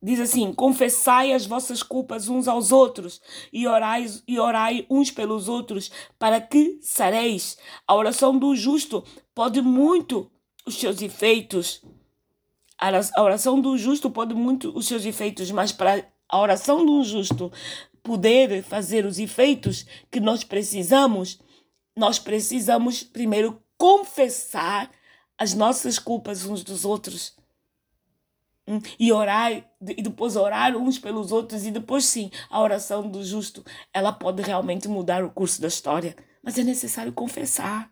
Diz 0.02 0.18
assim: 0.18 0.52
confessai 0.52 1.32
as 1.32 1.46
vossas 1.46 1.80
culpas 1.80 2.28
uns 2.28 2.48
aos 2.48 2.72
outros 2.72 3.20
e 3.52 3.68
orai, 3.68 4.04
e 4.26 4.38
orai 4.38 4.84
uns 4.90 5.12
pelos 5.12 5.48
outros, 5.48 5.92
para 6.18 6.40
que 6.40 6.80
sareis. 6.82 7.56
A 7.86 7.94
oração 7.94 8.36
do 8.36 8.56
justo 8.56 9.04
pode 9.32 9.62
muito 9.62 10.28
os 10.66 10.74
seus 10.74 11.00
efeitos. 11.00 11.80
A 12.76 13.22
oração 13.22 13.60
do 13.60 13.78
justo 13.78 14.10
pode 14.10 14.34
muito 14.34 14.76
os 14.76 14.88
seus 14.88 15.04
efeitos, 15.04 15.52
mas 15.52 15.70
para 15.70 16.04
a 16.28 16.40
oração 16.40 16.84
do 16.84 17.04
justo 17.04 17.52
poder 18.02 18.64
fazer 18.64 19.06
os 19.06 19.20
efeitos 19.20 19.86
que 20.10 20.18
nós 20.18 20.42
precisamos, 20.42 21.38
nós 21.96 22.18
precisamos 22.18 23.04
primeiro 23.04 23.62
confessar 23.78 24.90
as 25.38 25.54
nossas 25.54 25.96
culpas 25.96 26.44
uns 26.44 26.64
dos 26.64 26.84
outros 26.84 27.36
e 28.98 29.12
orar 29.12 29.52
e 29.52 30.02
depois 30.02 30.36
orar 30.36 30.76
uns 30.76 30.98
pelos 30.98 31.32
outros 31.32 31.66
e 31.66 31.70
depois 31.70 32.04
sim 32.04 32.30
a 32.48 32.60
oração 32.60 33.08
do 33.08 33.22
justo 33.24 33.64
ela 33.92 34.12
pode 34.12 34.42
realmente 34.42 34.88
mudar 34.88 35.24
o 35.24 35.30
curso 35.30 35.60
da 35.60 35.68
história. 35.68 36.16
Mas 36.42 36.58
é 36.58 36.64
necessário 36.64 37.12
confessar. 37.12 37.90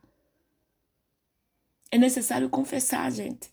É 1.91 1.99
necessário 1.99 2.49
confessar 2.49 3.11
gente. 3.11 3.51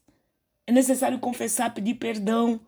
É 0.65 0.71
necessário 0.71 1.19
confessar 1.19 1.73
pedir 1.73 1.95
perdão. 1.95 2.59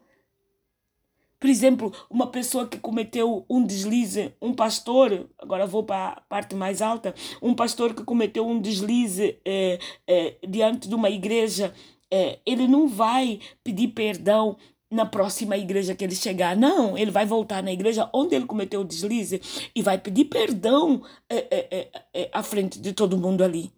Por 1.39 1.49
exemplo 1.49 1.93
uma 2.09 2.27
pessoa 2.27 2.67
que 2.67 2.79
cometeu 2.79 3.45
um 3.49 3.63
deslize 3.63 4.33
um 4.41 4.53
pastor 4.53 5.29
agora 5.37 5.65
vou 5.65 5.83
para 5.83 6.09
a 6.09 6.21
parte 6.21 6.53
mais 6.53 6.81
alta 6.81 7.15
um 7.41 7.55
pastor 7.55 7.93
que 7.93 8.03
cometeu 8.03 8.45
um 8.45 8.59
deslize 8.59 9.39
é, 9.45 9.79
é, 10.05 10.37
diante 10.45 10.89
de 10.89 10.95
uma 10.95 11.09
igreja 11.09 11.73
é, 12.11 12.39
ele 12.45 12.67
não 12.67 12.87
vai 12.87 13.39
pedir 13.63 13.89
perdão 13.89 14.57
na 14.91 15.05
próxima 15.05 15.55
igreja 15.55 15.93
que 15.93 16.03
ele 16.03 16.15
chegar. 16.15 16.55
Não, 16.55 16.97
ele 16.97 17.11
vai 17.11 17.25
voltar 17.25 17.61
na 17.61 17.71
igreja 17.71 18.09
onde 18.13 18.35
ele 18.35 18.45
cometeu 18.45 18.81
o 18.81 18.85
deslize 18.85 19.41
e 19.75 19.81
vai 19.81 19.97
pedir 19.97 20.25
perdão 20.25 21.03
é, 21.29 21.37
é, 21.37 21.77
é, 21.79 22.03
é 22.13 22.29
à 22.33 22.41
frente 22.41 22.79
de 22.79 22.93
todo 22.93 23.17
mundo 23.17 23.43
ali. 23.43 23.71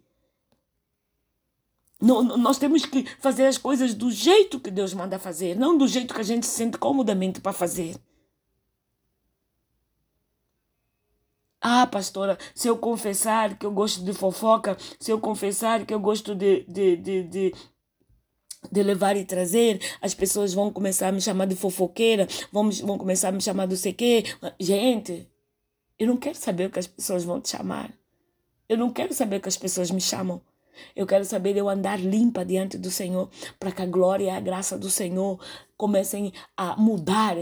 nós 2.00 2.58
temos 2.58 2.84
que 2.86 3.04
fazer 3.20 3.46
as 3.46 3.58
coisas 3.58 3.94
do 3.94 4.10
jeito 4.10 4.58
que 4.58 4.70
Deus 4.70 4.94
manda 4.94 5.18
fazer, 5.18 5.54
não 5.54 5.76
do 5.76 5.86
jeito 5.86 6.14
que 6.14 6.20
a 6.20 6.24
gente 6.24 6.46
se 6.46 6.52
sente 6.52 6.78
comodamente 6.78 7.40
para 7.40 7.52
fazer. 7.52 7.96
Ah, 11.64 11.86
pastora, 11.86 12.36
se 12.56 12.66
eu 12.66 12.76
confessar 12.76 13.56
que 13.56 13.64
eu 13.64 13.70
gosto 13.70 14.02
de 14.04 14.12
fofoca, 14.12 14.76
se 14.98 15.12
eu 15.12 15.20
confessar 15.20 15.86
que 15.86 15.94
eu 15.94 16.00
gosto 16.00 16.34
de, 16.34 16.64
de, 16.64 16.96
de, 16.96 17.22
de 17.22 17.54
de 18.70 18.82
levar 18.82 19.16
e 19.16 19.24
trazer, 19.24 19.80
as 20.00 20.14
pessoas 20.14 20.54
vão 20.54 20.72
começar 20.72 21.08
a 21.08 21.12
me 21.12 21.20
chamar 21.20 21.46
de 21.46 21.56
fofoqueira, 21.56 22.28
vão, 22.50 22.70
vão 22.70 22.98
começar 22.98 23.28
a 23.28 23.32
me 23.32 23.40
chamar 23.40 23.66
do 23.66 23.76
sei 23.76 23.92
quê. 23.92 24.24
Gente, 24.58 25.28
eu 25.98 26.06
não 26.06 26.16
quero 26.16 26.36
saber 26.36 26.66
o 26.66 26.70
que 26.70 26.78
as 26.78 26.86
pessoas 26.86 27.24
vão 27.24 27.40
te 27.40 27.50
chamar. 27.50 27.92
Eu 28.68 28.78
não 28.78 28.90
quero 28.90 29.12
saber 29.12 29.36
o 29.36 29.40
que 29.40 29.48
as 29.48 29.56
pessoas 29.56 29.90
me 29.90 30.00
chamam. 30.00 30.40
Eu 30.96 31.06
quero 31.06 31.24
saber 31.24 31.56
eu 31.56 31.68
andar 31.68 32.00
limpa 32.00 32.44
diante 32.44 32.78
do 32.78 32.90
Senhor, 32.90 33.28
para 33.58 33.72
que 33.72 33.82
a 33.82 33.86
glória 33.86 34.24
e 34.24 34.30
a 34.30 34.40
graça 34.40 34.78
do 34.78 34.88
Senhor 34.88 35.38
comecem 35.76 36.32
a 36.56 36.76
mudar 36.76 37.36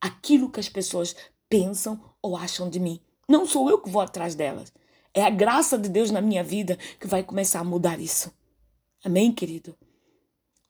aquilo 0.00 0.50
que 0.50 0.60
as 0.60 0.68
pessoas 0.68 1.14
pensam 1.48 2.00
ou 2.20 2.36
acham 2.36 2.68
de 2.68 2.80
mim. 2.80 3.00
Não 3.28 3.46
sou 3.46 3.70
eu 3.70 3.78
que 3.78 3.90
vou 3.90 4.02
atrás 4.02 4.34
delas. 4.34 4.72
É 5.14 5.24
a 5.24 5.30
graça 5.30 5.78
de 5.78 5.88
Deus 5.88 6.10
na 6.10 6.20
minha 6.20 6.44
vida 6.44 6.76
que 7.00 7.06
vai 7.06 7.22
começar 7.22 7.60
a 7.60 7.64
mudar 7.64 8.00
isso. 8.00 8.32
Amém, 9.04 9.32
querido? 9.32 9.76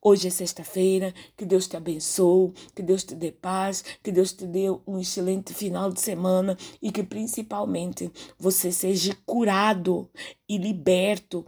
Hoje 0.08 0.28
é 0.28 0.30
sexta-feira, 0.30 1.12
que 1.36 1.44
Deus 1.44 1.66
te 1.66 1.76
abençoe, 1.76 2.52
que 2.76 2.80
Deus 2.80 3.02
te 3.02 3.12
dê 3.12 3.32
paz, 3.32 3.82
que 4.04 4.12
Deus 4.12 4.32
te 4.32 4.46
dê 4.46 4.70
um 4.86 5.00
excelente 5.00 5.52
final 5.52 5.90
de 5.90 6.00
semana 6.00 6.56
e 6.80 6.92
que 6.92 7.02
principalmente 7.02 8.08
você 8.38 8.70
seja 8.70 9.18
curado 9.26 10.08
e 10.48 10.58
liberto 10.58 11.44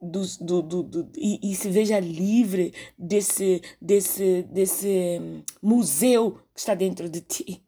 do, 0.00 0.22
do, 0.40 0.62
do, 0.62 0.82
do 0.82 1.12
e, 1.14 1.52
e, 1.52 1.54
se 1.54 1.68
veja 1.68 2.00
livre 2.00 2.72
desse, 2.98 3.60
desse, 3.78 4.44
desse 4.44 5.20
museu 5.60 6.38
que 6.54 6.60
está 6.60 6.74
dentro 6.74 7.06
de 7.06 7.20
ti. 7.20 7.62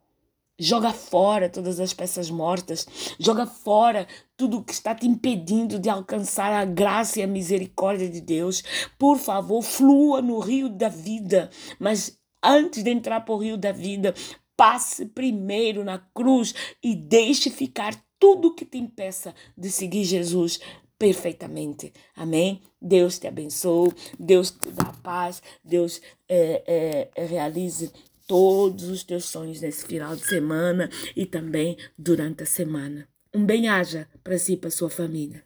Joga 0.63 0.93
fora 0.93 1.49
todas 1.49 1.81
as 1.81 1.93
peças 1.93 2.31
mortas. 2.31 2.87
Joga 3.19 3.47
fora 3.47 4.07
tudo 4.37 4.63
que 4.63 4.73
está 4.73 4.95
te 4.95 5.09
impedindo 5.09 5.77
de 5.77 5.91
alcançar 5.91 6.53
a 6.53 6.65
graça 6.65 7.19
e 7.19 7.23
a 7.25 7.27
misericórdia 7.27 8.09
de 8.09 8.21
Deus. 8.21 8.63
Por 8.97 9.19
favor, 9.19 9.61
flua 9.61 10.23
no 10.23 10.39
rio 10.39 10.69
da 10.69 10.89
vida. 10.89 11.51
Mas 11.81 12.17
antes 12.41 12.85
de 12.85 12.91
entrar 12.91 13.23
para 13.23 13.35
o 13.35 13.39
rio 13.39 13.57
da 13.57 13.73
vida, 13.73 14.15
passe 14.57 15.05
primeiro 15.05 15.83
na 15.83 15.99
cruz 15.99 16.55
e 16.81 16.95
deixe 16.95 17.51
ficar 17.51 18.01
tudo 18.17 18.55
que 18.55 18.65
te 18.65 18.79
impeça 18.79 19.35
de 19.59 19.69
seguir 19.69 20.05
Jesus 20.05 20.61
perfeitamente. 20.97 21.93
Amém? 22.15 22.63
Deus 22.81 23.19
te 23.19 23.27
abençoe, 23.27 23.93
Deus 24.17 24.53
te 24.53 24.71
dá 24.71 24.93
paz, 25.03 25.43
Deus 25.65 26.01
é, 26.29 27.11
é, 27.17 27.25
realize 27.25 27.91
todos 28.27 28.85
os 28.85 29.03
teus 29.03 29.25
sonhos 29.25 29.61
nesse 29.61 29.87
final 29.87 30.17
de 30.17 30.27
semana 30.27 30.89
e 31.17 31.27
também 31.27 31.77
durante 31.99 32.43
a 32.43 32.47
semana. 32.47 33.09
Um 33.35 33.45
bem-aja 33.45 34.09
para 34.23 34.39
si 34.39 34.55
e 34.55 34.57
para 34.57 34.71
sua 34.71 34.91
família. 34.91 35.43